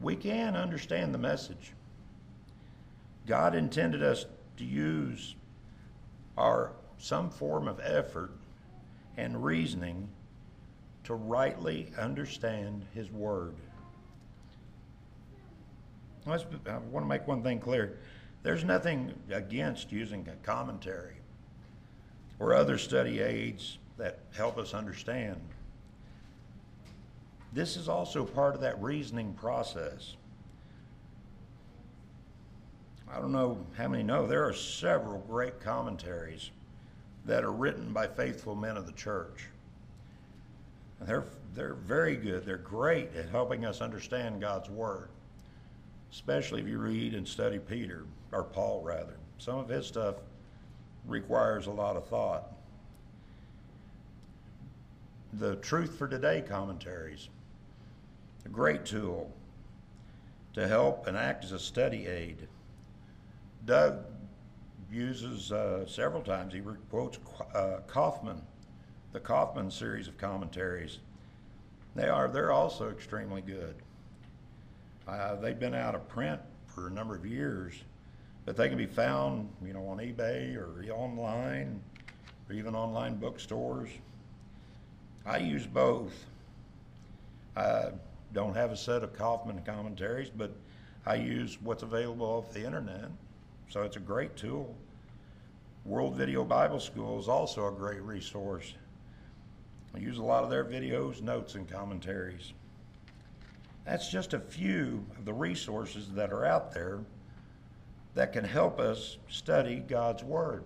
we 0.00 0.14
can 0.14 0.54
understand 0.54 1.12
the 1.12 1.18
message. 1.18 1.72
God 3.26 3.54
intended 3.54 4.02
us 4.02 4.26
to 4.56 4.64
use 4.64 5.34
our 6.36 6.72
some 6.98 7.30
form 7.30 7.68
of 7.68 7.80
effort 7.80 8.32
and 9.16 9.44
reasoning 9.44 10.08
to 11.04 11.14
rightly 11.14 11.92
understand 11.98 12.84
his 12.94 13.10
word. 13.10 13.54
I 16.26 16.38
want 16.90 17.04
to 17.04 17.08
make 17.08 17.26
one 17.28 17.42
thing 17.42 17.60
clear. 17.60 17.98
There's 18.42 18.64
nothing 18.64 19.14
against 19.30 19.92
using 19.92 20.26
a 20.28 20.46
commentary 20.46 21.16
or 22.38 22.54
other 22.54 22.78
study 22.78 23.20
aids 23.20 23.78
that 23.98 24.18
help 24.36 24.58
us 24.58 24.74
understand. 24.74 25.40
This 27.52 27.76
is 27.76 27.88
also 27.88 28.24
part 28.24 28.54
of 28.54 28.60
that 28.60 28.80
reasoning 28.82 29.32
process. 29.34 30.16
I 33.12 33.20
don't 33.20 33.32
know 33.32 33.58
how 33.76 33.88
many 33.88 34.02
know, 34.02 34.26
there 34.26 34.46
are 34.46 34.52
several 34.52 35.18
great 35.20 35.60
commentaries 35.60 36.50
that 37.24 37.44
are 37.44 37.52
written 37.52 37.92
by 37.92 38.06
faithful 38.06 38.54
men 38.54 38.76
of 38.76 38.86
the 38.86 38.92
church. 38.92 39.46
And 41.00 41.08
they're, 41.08 41.24
they're 41.54 41.74
very 41.74 42.16
good. 42.16 42.44
They're 42.44 42.56
great 42.56 43.14
at 43.14 43.28
helping 43.28 43.64
us 43.64 43.80
understand 43.80 44.40
God's 44.40 44.70
Word, 44.70 45.08
especially 46.12 46.60
if 46.60 46.68
you 46.68 46.78
read 46.78 47.14
and 47.14 47.26
study 47.26 47.58
Peter, 47.58 48.06
or 48.32 48.44
Paul 48.44 48.82
rather. 48.82 49.16
Some 49.38 49.58
of 49.58 49.68
his 49.68 49.86
stuff 49.86 50.16
requires 51.06 51.66
a 51.66 51.72
lot 51.72 51.96
of 51.96 52.06
thought. 52.08 52.52
The 55.34 55.56
Truth 55.56 55.98
for 55.98 56.08
Today 56.08 56.42
commentaries, 56.46 57.28
a 58.44 58.48
great 58.48 58.84
tool 58.84 59.30
to 60.54 60.66
help 60.66 61.06
and 61.06 61.16
act 61.16 61.44
as 61.44 61.52
a 61.52 61.58
study 61.58 62.06
aid. 62.06 62.48
Doug 63.66 64.04
uses 64.90 65.50
uh, 65.50 65.84
several 65.86 66.22
times, 66.22 66.54
he 66.54 66.62
quotes 66.88 67.18
uh, 67.54 67.80
Coffman, 67.88 68.40
the 69.12 69.18
Coffman 69.20 69.70
series 69.72 70.06
of 70.06 70.16
commentaries. 70.16 71.00
They 71.96 72.08
are, 72.08 72.28
they're 72.28 72.52
also 72.52 72.90
extremely 72.90 73.40
good. 73.40 73.74
Uh, 75.08 75.34
they've 75.36 75.58
been 75.58 75.74
out 75.74 75.94
of 75.94 76.08
print 76.08 76.40
for 76.66 76.86
a 76.86 76.90
number 76.90 77.16
of 77.16 77.26
years, 77.26 77.74
but 78.44 78.56
they 78.56 78.68
can 78.68 78.78
be 78.78 78.86
found, 78.86 79.48
you 79.64 79.72
know, 79.72 79.86
on 79.88 79.98
eBay 79.98 80.56
or 80.56 80.92
online, 80.92 81.80
or 82.48 82.54
even 82.54 82.76
online 82.76 83.16
bookstores. 83.16 83.88
I 85.24 85.38
use 85.38 85.66
both. 85.66 86.12
I 87.56 87.90
don't 88.32 88.54
have 88.54 88.70
a 88.70 88.76
set 88.76 89.02
of 89.02 89.12
Coffman 89.12 89.64
commentaries, 89.64 90.30
but 90.30 90.52
I 91.04 91.16
use 91.16 91.58
what's 91.60 91.82
available 91.82 92.26
off 92.26 92.52
the 92.52 92.64
internet, 92.64 93.10
so 93.68 93.82
it's 93.82 93.96
a 93.96 94.00
great 94.00 94.36
tool. 94.36 94.74
World 95.84 96.14
Video 96.16 96.44
Bible 96.44 96.80
School 96.80 97.18
is 97.18 97.28
also 97.28 97.68
a 97.68 97.72
great 97.72 98.02
resource. 98.02 98.74
I 99.94 99.98
use 99.98 100.18
a 100.18 100.22
lot 100.22 100.44
of 100.44 100.50
their 100.50 100.64
videos, 100.64 101.22
notes, 101.22 101.54
and 101.54 101.68
commentaries. 101.70 102.52
That's 103.84 104.10
just 104.10 104.34
a 104.34 104.40
few 104.40 105.04
of 105.16 105.24
the 105.24 105.32
resources 105.32 106.08
that 106.12 106.32
are 106.32 106.44
out 106.44 106.72
there 106.72 107.00
that 108.14 108.32
can 108.32 108.44
help 108.44 108.80
us 108.80 109.18
study 109.28 109.76
God's 109.76 110.24
Word. 110.24 110.64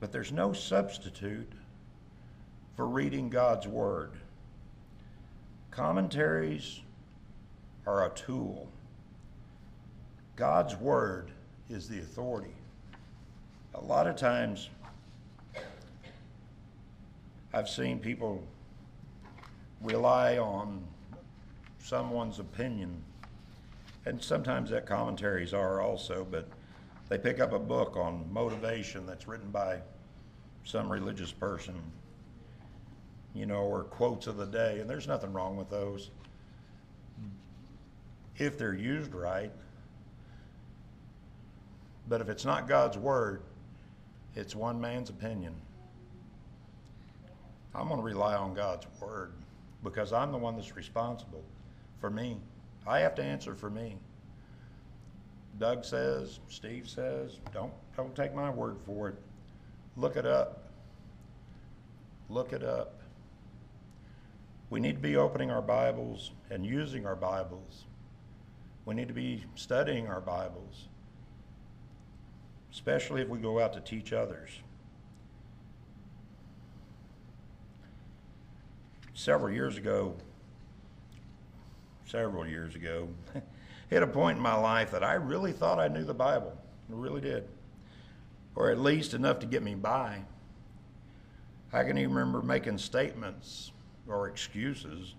But 0.00 0.10
there's 0.10 0.32
no 0.32 0.52
substitute 0.52 1.52
for 2.74 2.88
reading 2.88 3.28
God's 3.28 3.68
Word. 3.68 4.12
Commentaries 5.70 6.80
are 7.86 8.06
a 8.06 8.10
tool. 8.10 8.68
God's 10.36 10.74
Word 10.76 11.30
is 11.68 11.88
the 11.88 11.98
authority. 11.98 12.54
A 13.74 13.80
lot 13.80 14.06
of 14.06 14.16
times, 14.16 14.70
I've 17.52 17.68
seen 17.68 17.98
people 17.98 18.42
rely 19.82 20.38
on 20.38 20.84
someone's 21.78 22.38
opinion, 22.38 23.02
and 24.06 24.22
sometimes 24.22 24.70
that 24.70 24.86
commentaries 24.86 25.52
are 25.52 25.80
also, 25.80 26.26
but 26.30 26.48
they 27.08 27.18
pick 27.18 27.40
up 27.40 27.52
a 27.52 27.58
book 27.58 27.96
on 27.96 28.26
motivation 28.32 29.06
that's 29.06 29.28
written 29.28 29.50
by 29.50 29.80
some 30.64 30.90
religious 30.90 31.32
person, 31.32 31.74
you 33.34 33.44
know, 33.44 33.62
or 33.62 33.84
quotes 33.84 34.26
of 34.26 34.36
the 34.36 34.46
day, 34.46 34.80
and 34.80 34.88
there's 34.88 35.08
nothing 35.08 35.32
wrong 35.32 35.56
with 35.56 35.68
those 35.68 36.10
if 38.38 38.56
they're 38.56 38.74
used 38.74 39.14
right. 39.14 39.52
But 42.08 42.20
if 42.20 42.28
it's 42.28 42.44
not 42.44 42.68
God's 42.68 42.98
word, 42.98 43.42
it's 44.34 44.54
one 44.54 44.80
man's 44.80 45.10
opinion. 45.10 45.54
I'm 47.74 47.88
going 47.88 47.98
to 47.98 48.04
rely 48.04 48.34
on 48.34 48.54
God's 48.54 48.86
word 49.00 49.32
because 49.82 50.12
I'm 50.12 50.32
the 50.32 50.38
one 50.38 50.56
that's 50.56 50.76
responsible 50.76 51.44
for 52.00 52.10
me. 52.10 52.38
I 52.86 53.00
have 53.00 53.14
to 53.16 53.22
answer 53.22 53.54
for 53.54 53.70
me. 53.70 53.96
Doug 55.58 55.84
says, 55.84 56.40
Steve 56.48 56.88
says, 56.88 57.38
don't 57.52 57.72
don't 57.96 58.14
take 58.16 58.34
my 58.34 58.50
word 58.50 58.78
for 58.84 59.08
it. 59.10 59.16
Look 59.96 60.16
it 60.16 60.26
up. 60.26 60.64
Look 62.28 62.52
it 62.52 62.64
up. 62.64 63.00
We 64.70 64.80
need 64.80 64.94
to 64.94 65.02
be 65.02 65.16
opening 65.16 65.50
our 65.50 65.60
Bibles 65.60 66.30
and 66.50 66.64
using 66.64 67.06
our 67.06 67.14
Bibles. 67.14 67.84
We 68.86 68.94
need 68.94 69.08
to 69.08 69.14
be 69.14 69.44
studying 69.54 70.08
our 70.08 70.20
Bibles, 70.20 70.88
especially 72.72 73.22
if 73.22 73.28
we 73.28 73.38
go 73.38 73.60
out 73.60 73.72
to 73.74 73.80
teach 73.80 74.12
others. 74.12 74.50
several 79.22 79.52
years 79.52 79.76
ago, 79.76 80.14
several 82.06 82.46
years 82.46 82.74
ago, 82.74 83.08
hit 83.90 84.02
a 84.02 84.06
point 84.06 84.36
in 84.36 84.42
my 84.42 84.54
life 84.54 84.90
that 84.90 85.04
I 85.04 85.14
really 85.14 85.52
thought 85.52 85.78
I 85.78 85.88
knew 85.88 86.04
the 86.04 86.14
Bible. 86.14 86.56
I 86.90 86.94
really 86.94 87.20
did. 87.20 87.48
Or 88.54 88.70
at 88.70 88.78
least 88.78 89.14
enough 89.14 89.38
to 89.40 89.46
get 89.46 89.62
me 89.62 89.74
by. 89.74 90.22
I 91.72 91.84
can 91.84 91.96
even 91.96 92.12
remember 92.12 92.42
making 92.42 92.78
statements 92.78 93.70
or 94.06 94.28
excuses 94.28 95.14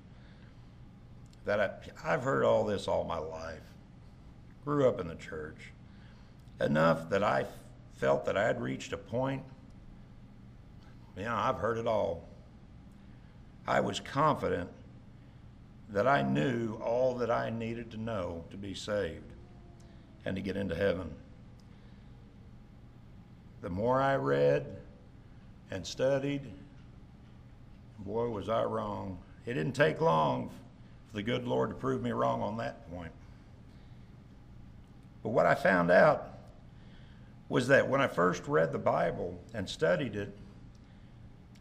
that 1.45 1.59
I, 1.59 2.13
I've 2.13 2.23
heard 2.23 2.43
all 2.43 2.65
this 2.65 2.87
all 2.87 3.03
my 3.05 3.17
life. 3.17 3.61
Grew 4.63 4.87
up 4.87 4.99
in 4.99 5.07
the 5.07 5.15
church. 5.15 5.71
Enough 6.61 7.09
that 7.09 7.23
I 7.23 7.45
felt 7.97 8.25
that 8.25 8.37
I 8.37 8.45
had 8.45 8.61
reached 8.61 8.93
a 8.93 8.97
point. 8.97 9.43
Yeah, 11.17 11.35
I've 11.35 11.57
heard 11.57 11.77
it 11.77 11.87
all. 11.87 12.27
I 13.67 13.79
was 13.79 13.99
confident 13.99 14.69
that 15.89 16.07
I 16.07 16.21
knew 16.21 16.75
all 16.83 17.15
that 17.15 17.29
I 17.29 17.49
needed 17.49 17.91
to 17.91 17.97
know 17.97 18.43
to 18.51 18.57
be 18.57 18.73
saved 18.73 19.31
and 20.25 20.35
to 20.35 20.41
get 20.41 20.57
into 20.57 20.75
heaven. 20.75 21.09
The 23.61 23.69
more 23.69 24.01
I 24.01 24.15
read 24.15 24.65
and 25.71 25.85
studied, 25.85 26.41
boy, 27.99 28.27
was 28.27 28.49
I 28.49 28.63
wrong. 28.63 29.17
It 29.45 29.53
didn't 29.53 29.73
take 29.73 30.01
long 30.01 30.49
for 31.07 31.15
the 31.15 31.23
good 31.23 31.47
Lord 31.47 31.69
to 31.69 31.75
prove 31.75 32.01
me 32.01 32.11
wrong 32.11 32.41
on 32.41 32.57
that 32.57 32.89
point. 32.91 33.11
But 35.21 35.29
what 35.29 35.45
I 35.45 35.55
found 35.55 35.91
out 35.91 36.32
was 37.49 37.67
that 37.67 37.87
when 37.87 38.01
I 38.01 38.07
first 38.07 38.47
read 38.47 38.71
the 38.71 38.79
Bible 38.79 39.39
and 39.53 39.69
studied 39.69 40.15
it, 40.15 40.35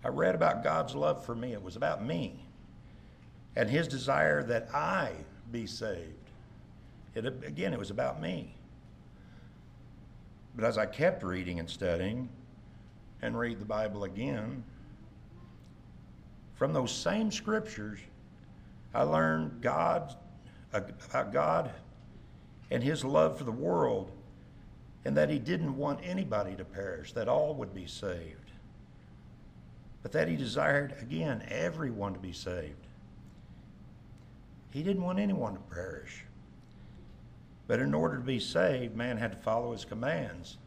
I 0.04 0.08
read 0.08 0.34
about 0.34 0.64
God's 0.64 0.94
love 0.94 1.24
for 1.24 1.34
me. 1.34 1.52
It 1.52 1.62
was 1.62 1.76
about 1.76 2.04
me 2.04 2.46
and 3.56 3.68
his 3.68 3.86
desire 3.86 4.42
that 4.44 4.74
I 4.74 5.12
be 5.50 5.66
saved. 5.66 6.30
It, 7.14 7.26
again, 7.26 7.72
it 7.72 7.78
was 7.78 7.90
about 7.90 8.20
me. 8.20 8.54
But 10.54 10.64
as 10.64 10.78
I 10.78 10.86
kept 10.86 11.22
reading 11.22 11.60
and 11.60 11.68
studying 11.68 12.28
and 13.20 13.38
read 13.38 13.58
the 13.60 13.64
Bible 13.64 14.04
again, 14.04 14.64
from 16.54 16.72
those 16.72 16.92
same 16.92 17.30
scriptures, 17.30 17.98
I 18.94 19.02
learned 19.02 19.60
God 19.60 20.14
about 20.72 21.32
God 21.32 21.70
and 22.70 22.82
his 22.82 23.04
love 23.04 23.36
for 23.36 23.44
the 23.44 23.52
world 23.52 24.10
and 25.04 25.16
that 25.16 25.28
he 25.28 25.38
didn't 25.38 25.76
want 25.76 26.00
anybody 26.02 26.54
to 26.56 26.64
perish, 26.64 27.12
that 27.12 27.28
all 27.28 27.54
would 27.54 27.74
be 27.74 27.86
saved 27.86 28.42
but 30.02 30.12
that 30.12 30.28
he 30.28 30.36
desired, 30.36 30.94
again, 31.00 31.46
everyone 31.48 32.12
to 32.12 32.18
be 32.18 32.32
saved. 32.32 32.74
He 34.70 34.82
didn't 34.82 35.02
want 35.02 35.18
anyone 35.18 35.54
to 35.54 35.60
perish. 35.60 36.24
But 37.68 37.78
in 37.78 37.94
order 37.94 38.16
to 38.16 38.22
be 38.22 38.40
saved, 38.40 38.96
man 38.96 39.16
had 39.16 39.32
to 39.32 39.38
follow 39.38 39.72
his 39.72 39.84
commands. 39.84 40.58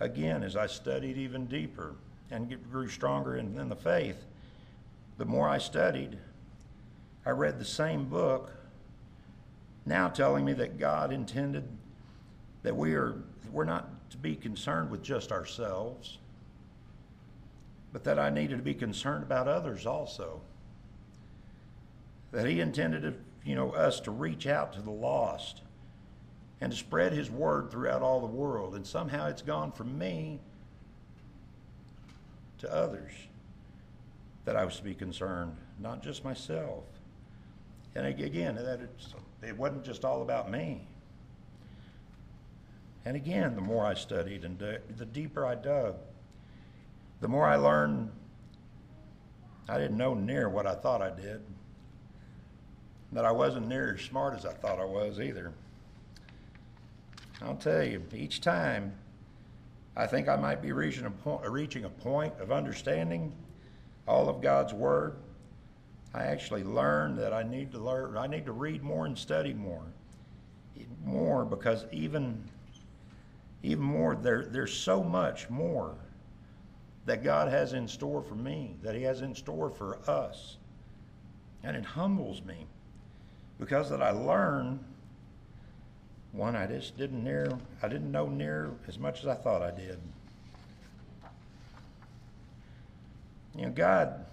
Again, 0.00 0.42
as 0.42 0.56
I 0.56 0.66
studied 0.66 1.18
even 1.18 1.46
deeper 1.46 1.94
and 2.30 2.56
grew 2.70 2.88
stronger 2.88 3.36
in, 3.36 3.58
in 3.58 3.68
the 3.68 3.76
faith, 3.76 4.24
the 5.18 5.24
more 5.24 5.48
I 5.48 5.58
studied, 5.58 6.16
I 7.26 7.30
read 7.30 7.58
the 7.58 7.64
same 7.64 8.06
book, 8.06 8.50
now 9.84 10.08
telling 10.08 10.44
me 10.44 10.54
that 10.54 10.78
God 10.78 11.12
intended 11.12 11.68
that 12.64 12.76
we 12.76 12.94
are 12.94 13.22
we're 13.52 13.64
not 13.64 14.10
to 14.10 14.16
be 14.16 14.34
concerned 14.34 14.90
with 14.90 15.02
just 15.02 15.30
ourselves 15.30 16.18
but 17.94 18.02
that 18.02 18.18
I 18.18 18.28
needed 18.28 18.56
to 18.56 18.62
be 18.62 18.74
concerned 18.74 19.22
about 19.22 19.46
others 19.46 19.86
also. 19.86 20.40
That 22.32 22.48
he 22.48 22.60
intended, 22.60 23.16
you 23.44 23.54
know, 23.54 23.70
us 23.70 24.00
to 24.00 24.10
reach 24.10 24.48
out 24.48 24.72
to 24.72 24.82
the 24.82 24.90
lost 24.90 25.62
and 26.60 26.72
to 26.72 26.76
spread 26.76 27.12
his 27.12 27.30
word 27.30 27.70
throughout 27.70 28.02
all 28.02 28.20
the 28.20 28.26
world. 28.26 28.74
And 28.74 28.84
somehow 28.84 29.28
it's 29.28 29.42
gone 29.42 29.70
from 29.70 29.96
me 29.96 30.40
to 32.58 32.74
others 32.74 33.12
that 34.44 34.56
I 34.56 34.64
was 34.64 34.76
to 34.78 34.82
be 34.82 34.94
concerned, 34.94 35.56
not 35.78 36.02
just 36.02 36.24
myself. 36.24 36.82
And 37.94 38.06
again, 38.06 38.56
that 38.56 38.80
it 39.40 39.56
wasn't 39.56 39.84
just 39.84 40.04
all 40.04 40.22
about 40.22 40.50
me. 40.50 40.88
And 43.04 43.16
again, 43.16 43.54
the 43.54 43.60
more 43.60 43.84
I 43.84 43.94
studied 43.94 44.44
and 44.44 44.58
the 44.58 45.04
deeper 45.06 45.46
I 45.46 45.54
dug, 45.54 45.96
the 47.20 47.28
more 47.28 47.46
I 47.46 47.56
learned, 47.56 48.10
I 49.68 49.78
didn't 49.78 49.96
know 49.96 50.14
near 50.14 50.48
what 50.48 50.66
I 50.66 50.74
thought 50.74 51.02
I 51.02 51.10
did. 51.10 51.40
That 53.12 53.24
I 53.24 53.30
wasn't 53.32 53.68
near 53.68 53.94
as 53.94 54.00
smart 54.02 54.34
as 54.34 54.44
I 54.44 54.52
thought 54.52 54.80
I 54.80 54.84
was 54.84 55.20
either. 55.20 55.52
I'll 57.42 57.56
tell 57.56 57.84
you, 57.84 58.02
each 58.14 58.40
time 58.40 58.94
I 59.96 60.06
think 60.06 60.28
I 60.28 60.36
might 60.36 60.60
be 60.60 60.72
reaching 60.72 61.04
a 61.04 61.10
point, 61.10 61.48
reaching 61.48 61.84
a 61.84 61.90
point 61.90 62.34
of 62.40 62.50
understanding 62.50 63.32
all 64.08 64.28
of 64.28 64.40
God's 64.40 64.72
Word. 64.72 65.16
I 66.12 66.24
actually 66.24 66.64
learned 66.64 67.18
that 67.18 67.32
I 67.32 67.42
need 67.42 67.72
to 67.72 67.78
learn, 67.78 68.16
I 68.16 68.26
need 68.26 68.46
to 68.46 68.52
read 68.52 68.82
more 68.82 69.06
and 69.06 69.16
study 69.16 69.52
more, 69.52 69.84
more 71.04 71.44
because 71.44 71.86
even, 71.92 72.42
even 73.64 73.82
more, 73.82 74.14
there, 74.14 74.44
there's 74.44 74.74
so 74.74 75.02
much 75.02 75.48
more 75.48 75.94
that 77.06 77.24
God 77.24 77.48
has 77.48 77.72
in 77.72 77.88
store 77.88 78.22
for 78.22 78.34
me, 78.34 78.76
that 78.82 78.94
He 78.94 79.02
has 79.02 79.22
in 79.22 79.34
store 79.34 79.70
for 79.70 79.98
us. 80.08 80.58
And 81.62 81.74
it 81.74 81.84
humbles 81.84 82.44
me 82.44 82.66
because 83.58 83.88
that 83.88 84.02
I 84.02 84.10
learn 84.10 84.78
one 86.32 86.56
I 86.56 86.66
just 86.66 86.98
didn't 86.98 87.22
near 87.22 87.48
I 87.82 87.88
didn't 87.88 88.10
know 88.10 88.28
near 88.28 88.72
as 88.86 88.98
much 88.98 89.20
as 89.20 89.28
I 89.28 89.34
thought 89.34 89.62
I 89.62 89.70
did. 89.70 89.98
You 93.56 93.62
know, 93.62 93.70
God, 93.70 94.26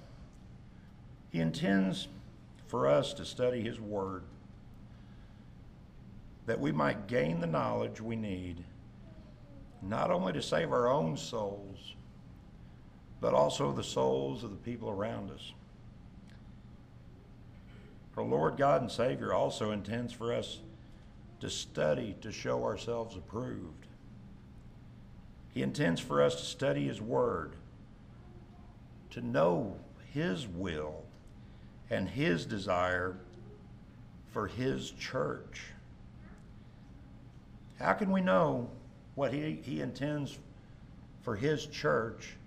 He 1.32 1.40
intends 1.40 2.10
for 2.68 2.88
us 2.88 3.14
to 3.14 3.24
study 3.24 3.62
His 3.62 3.80
Word 3.80 4.24
that 6.48 6.60
we 6.60 6.74
might 6.74 7.08
gain 7.08 7.40
the 7.40 7.48
knowledge 7.48 8.02
we 8.02 8.16
need, 8.16 8.64
not 9.82 10.12
only 10.12 10.34
to 10.34 10.42
save 10.42 10.72
our 10.72 10.90
own 10.90 11.18
souls, 11.18 11.96
but 13.20 13.34
also 13.34 13.72
the 13.72 13.84
souls 13.84 14.44
of 14.44 14.50
the 14.52 14.58
people 14.58 14.90
around 14.90 15.32
us. 15.32 15.54
Our 18.18 18.24
Lord 18.24 18.58
God 18.58 18.82
and 18.82 18.92
Savior 18.92 19.34
also 19.34 19.72
intends 19.72 20.14
for 20.14 20.34
us 20.34 20.60
to 21.40 21.50
study 21.50 22.16
to 22.22 22.32
show 22.32 22.64
ourselves 22.64 23.16
approved. 23.16 23.88
He 25.54 25.64
intends 25.64 26.00
for 26.00 26.22
us 26.22 26.36
to 26.36 26.46
study 26.46 26.88
His 26.88 27.02
Word 27.02 27.56
to 29.12 29.22
know 29.22 29.76
His 30.14 30.48
will 30.48 31.04
and 31.90 32.10
His 32.10 32.46
desire 32.46 33.18
for 34.32 34.48
His 34.48 34.92
church. 34.92 35.64
How 37.80 37.94
can 37.94 38.12
we 38.12 38.22
know 38.22 38.70
what 39.22 39.32
He, 39.32 39.60
he 39.62 39.82
intends 39.82 40.40
for 41.22 41.36
His 41.36 41.68
church 41.68 42.38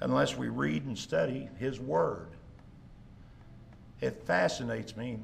unless 0.00 0.34
we 0.34 0.48
read 0.48 0.86
and 0.86 0.96
study 0.96 1.50
His 1.58 1.78
Word? 1.78 2.28
It 4.00 4.22
fascinates 4.24 4.96
me 4.96 5.18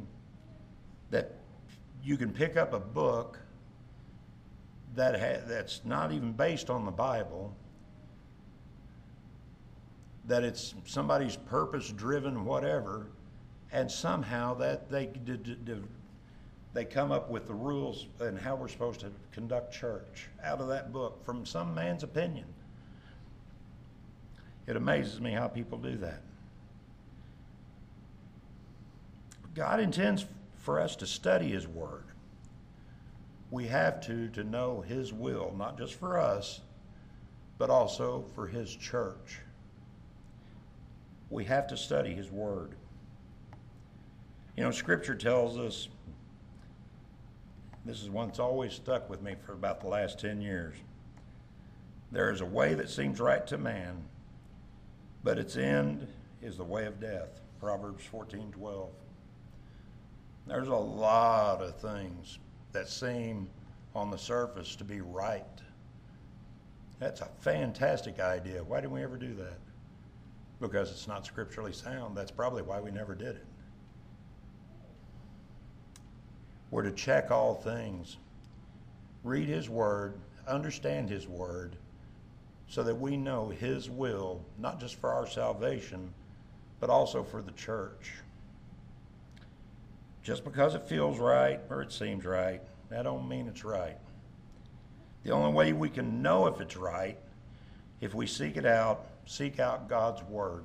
that 1.09 1.33
you 2.05 2.19
can 2.19 2.31
pick 2.31 2.59
up 2.59 2.75
a 2.75 2.79
book 2.79 3.39
that 4.95 5.19
ha- 5.19 5.47
that's 5.49 5.81
not 5.83 6.13
even 6.13 6.33
based 6.33 6.69
on 6.69 6.85
the 6.85 6.93
Bible 6.93 7.57
that 10.27 10.45
it's 10.45 10.75
somebody's 10.85 11.37
purpose 11.37 11.89
driven 11.91 12.45
whatever 12.45 13.07
and 13.73 13.91
somehow 13.91 14.53
that 14.57 14.91
they 14.91 15.07
d- 15.07 15.39
d- 15.39 15.57
they 16.75 16.85
come 16.85 17.11
up 17.11 17.31
with 17.31 17.47
the 17.47 17.55
rules 17.55 18.07
and 18.21 18.39
how 18.39 18.55
we're 18.55 18.69
supposed 18.69 19.01
to 19.01 19.11
conduct 19.33 19.73
church 19.73 20.29
out 20.43 20.61
of 20.61 20.69
that 20.69 20.93
book 20.93 21.25
from 21.25 21.47
some 21.47 21.75
man's 21.75 22.03
opinion. 22.03 22.45
It 24.67 24.77
amazes 24.77 25.21
me 25.21 25.33
how 25.33 25.49
people 25.49 25.79
do 25.79 25.97
that. 25.99 26.21
God 29.55 29.81
intends 29.81 30.27
for 30.59 30.81
us 30.81 30.97
to 30.97 31.07
study 31.07 31.49
his 31.49 31.67
word. 31.67 32.05
We 33.51 33.67
have 33.69 34.01
to 34.03 34.29
to 34.31 34.45
know 34.45 34.83
his 34.87 35.13
will 35.13 35.55
not 35.57 35.79
just 35.79 35.95
for 35.95 36.19
us 36.19 36.61
but 37.57 37.71
also 37.71 38.25
for 38.35 38.49
his 38.49 38.75
church. 38.75 39.39
We 41.31 41.45
have 41.47 41.67
to 41.69 41.77
study 41.77 42.15
His 42.15 42.31
Word. 42.31 42.77
You 44.57 44.63
know, 44.63 44.71
Scripture 44.71 45.17
tells 45.17 45.59
us 45.59 45.89
this 47.85 48.03
is 48.03 48.11
one 48.11 48.29
that's 48.29 48.39
always 48.39 48.73
stuck 48.73 49.09
with 49.11 49.23
me 49.23 49.35
for 49.45 49.53
about 49.53 49.81
the 49.81 49.89
last 49.89 50.19
10 50.19 50.41
years. 50.41 50.75
There 52.13 52.31
is 52.31 52.41
a 52.41 52.47
way 52.47 52.75
that 52.75 52.89
seems 52.89 53.21
right 53.21 53.47
to 53.49 53.59
man, 53.59 54.05
but 55.23 55.39
its 55.39 55.57
end 55.57 56.07
is 56.43 56.57
the 56.57 56.65
way 56.65 56.87
of 56.87 57.01
death. 57.01 57.41
Proverbs 57.61 58.05
14 58.05 58.53
12. 58.53 58.91
There's 60.47 60.69
a 60.69 60.75
lot 60.75 61.63
of 61.63 61.81
things 61.81 62.39
that 62.73 62.89
seem 62.89 63.49
on 63.95 64.11
the 64.11 64.19
surface 64.19 64.77
to 64.77 64.85
be 64.85 65.01
right. 65.01 65.45
That's 66.99 67.23
a 67.23 67.29
fantastic 67.41 68.21
idea. 68.21 68.63
Why 68.63 68.81
didn't 68.81 68.93
we 68.93 69.03
ever 69.03 69.17
do 69.17 69.35
that? 69.35 69.59
because 70.61 70.91
it's 70.91 71.09
not 71.09 71.27
scripturally 71.27 71.73
sound. 71.73 72.17
That's 72.17 72.31
probably 72.31 72.63
why 72.63 72.81
we 72.81 72.91
never 72.91 73.15
did 73.15 73.37
it. 73.37 73.47
We're 76.75 76.83
to 76.83 76.91
check 76.91 77.31
all 77.31 77.55
things, 77.55 78.17
read 79.23 79.47
His 79.47 79.71
Word, 79.71 80.15
understand 80.49 81.09
His 81.09 81.29
Word, 81.29 81.77
so 82.67 82.83
that 82.83 82.97
we 82.97 83.17
know 83.17 83.51
His 83.51 83.89
will, 83.89 84.45
not 84.59 84.81
just 84.81 84.97
for 84.97 85.13
our 85.13 85.25
salvation, 85.25 86.13
but 86.81 86.91
also 86.91 87.23
for 87.23 87.43
the 87.43 87.53
church. 87.53 88.15
Just 90.25 90.43
because 90.43 90.75
it 90.75 90.83
feels 90.83 91.21
right 91.21 91.61
or 91.71 91.81
it 91.81 91.93
seems 91.93 92.25
right, 92.25 92.61
that 92.91 93.05
don't 93.05 93.29
mean 93.29 93.47
it's 93.47 93.63
right. 93.63 93.99
The 95.23 95.31
only 95.31 95.53
way 95.53 95.73
we 95.73 95.89
can 95.89 96.23
know 96.23 96.49
if 96.49 96.61
it's 96.61 96.77
right, 96.77 97.17
if 98.01 98.15
we 98.15 98.27
seek 98.27 98.57
it 98.57 98.67
out 98.67 99.07
seek 99.27 99.61
out 99.61 99.89
God's 99.89 100.25
Word. 100.25 100.65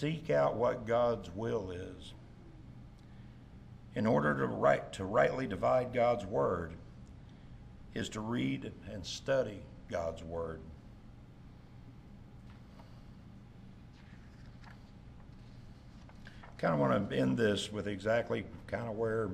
Seek 0.00 0.30
out 0.30 0.56
what 0.56 0.86
God's 0.86 1.28
will 1.36 1.70
is. 1.72 2.14
In 3.94 4.06
order 4.06 4.34
to, 4.34 4.46
right, 4.46 4.90
to 4.94 5.04
rightly 5.04 5.46
divide 5.46 5.92
God's 5.92 6.24
Word, 6.24 6.72
is 7.92 8.08
to 8.10 8.20
read 8.20 8.72
and 8.90 9.04
study 9.04 9.58
God's 9.90 10.24
Word. 10.24 10.60
Kind 16.56 16.72
of 16.72 16.80
want 16.80 17.10
to 17.10 17.14
end 17.14 17.36
this 17.36 17.70
with 17.70 17.86
exactly 17.86 18.46
kind 18.68 18.88
of 18.88 18.96
where 18.96 19.28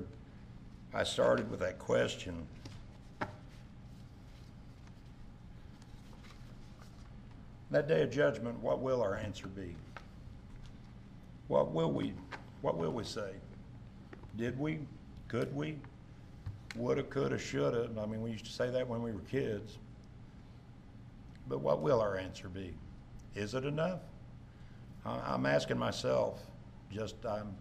I 0.93 1.05
started 1.05 1.49
with 1.49 1.61
that 1.61 1.79
question 1.79 2.45
That 7.69 7.89
day 7.89 8.01
of 8.01 8.11
judgment, 8.11 8.61
what 8.61 8.79
will 8.79 9.01
our 9.01 9.15
answer 9.15 9.47
be? 9.47 9.75
What 11.47 11.71
will 11.71 11.91
we, 11.91 12.13
what 12.61 12.77
will 12.77 12.91
we 12.91 13.03
say? 13.03 13.31
Did 14.35 14.59
we? 14.59 14.79
Could 15.27 15.55
we? 15.55 15.77
Woulda, 16.75 17.03
coulda, 17.03 17.37
shoulda. 17.37 17.89
I 17.99 18.05
mean, 18.05 18.21
we 18.21 18.31
used 18.31 18.45
to 18.45 18.51
say 18.51 18.69
that 18.69 18.87
when 18.87 19.01
we 19.01 19.11
were 19.11 19.21
kids. 19.21 19.77
But 21.47 21.59
what 21.59 21.81
will 21.81 22.01
our 22.01 22.17
answer 22.17 22.49
be? 22.49 22.73
Is 23.35 23.53
it 23.53 23.65
enough? 23.65 24.01
I'm 25.05 25.45
asking 25.45 25.77
myself, 25.77 26.41
just 26.91 27.25
I'm, 27.25 27.55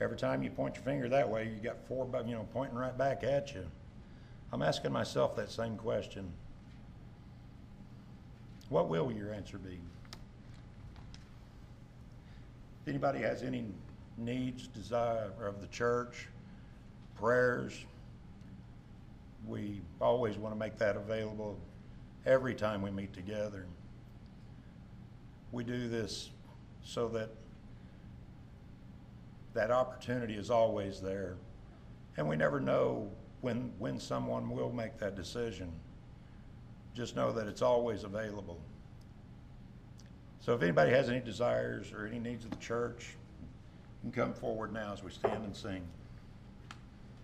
every 0.00 0.18
time 0.18 0.42
you 0.42 0.50
point 0.50 0.74
your 0.74 0.84
finger 0.84 1.08
that 1.08 1.28
way, 1.28 1.44
you 1.44 1.62
got 1.62 1.78
four, 1.88 2.06
you 2.26 2.34
know, 2.34 2.46
pointing 2.52 2.76
right 2.76 2.96
back 2.96 3.24
at 3.24 3.54
you. 3.54 3.64
I'm 4.52 4.60
asking 4.60 4.92
myself 4.92 5.34
that 5.36 5.50
same 5.50 5.76
question. 5.76 6.30
What 8.68 8.88
will 8.88 9.10
your 9.10 9.32
answer 9.32 9.56
be? 9.56 9.78
If 12.82 12.88
anybody 12.88 13.20
has 13.20 13.42
any 13.42 13.64
needs, 14.18 14.66
desire 14.66 15.30
of 15.40 15.60
the 15.60 15.68
church, 15.68 16.28
prayers, 17.16 17.84
we 19.46 19.80
always 20.00 20.36
want 20.36 20.54
to 20.54 20.58
make 20.58 20.78
that 20.78 20.96
available 20.96 21.58
every 22.26 22.54
time 22.54 22.82
we 22.82 22.90
meet 22.90 23.12
together. 23.12 23.66
We 25.52 25.62
do 25.62 25.88
this 25.88 26.30
so 26.82 27.08
that 27.08 27.30
that 29.54 29.70
opportunity 29.70 30.34
is 30.34 30.50
always 30.50 31.00
there. 31.00 31.36
And 32.16 32.28
we 32.28 32.36
never 32.36 32.58
know 32.58 33.10
when, 33.42 33.72
when 33.78 34.00
someone 34.00 34.50
will 34.50 34.72
make 34.72 34.98
that 34.98 35.14
decision 35.14 35.72
just 36.94 37.16
know 37.16 37.32
that 37.32 37.46
it's 37.46 37.62
always 37.62 38.04
available. 38.04 38.60
So 40.42 40.54
if 40.54 40.62
anybody 40.62 40.90
has 40.90 41.08
any 41.08 41.20
desires 41.20 41.92
or 41.92 42.04
any 42.04 42.18
needs 42.18 42.44
of 42.44 42.50
the 42.50 42.56
church, 42.56 43.14
you 44.02 44.10
can 44.10 44.24
come 44.24 44.34
forward 44.34 44.72
now 44.72 44.92
as 44.92 45.00
we 45.00 45.12
stand 45.12 45.44
and 45.44 45.56
sing. 45.56 45.82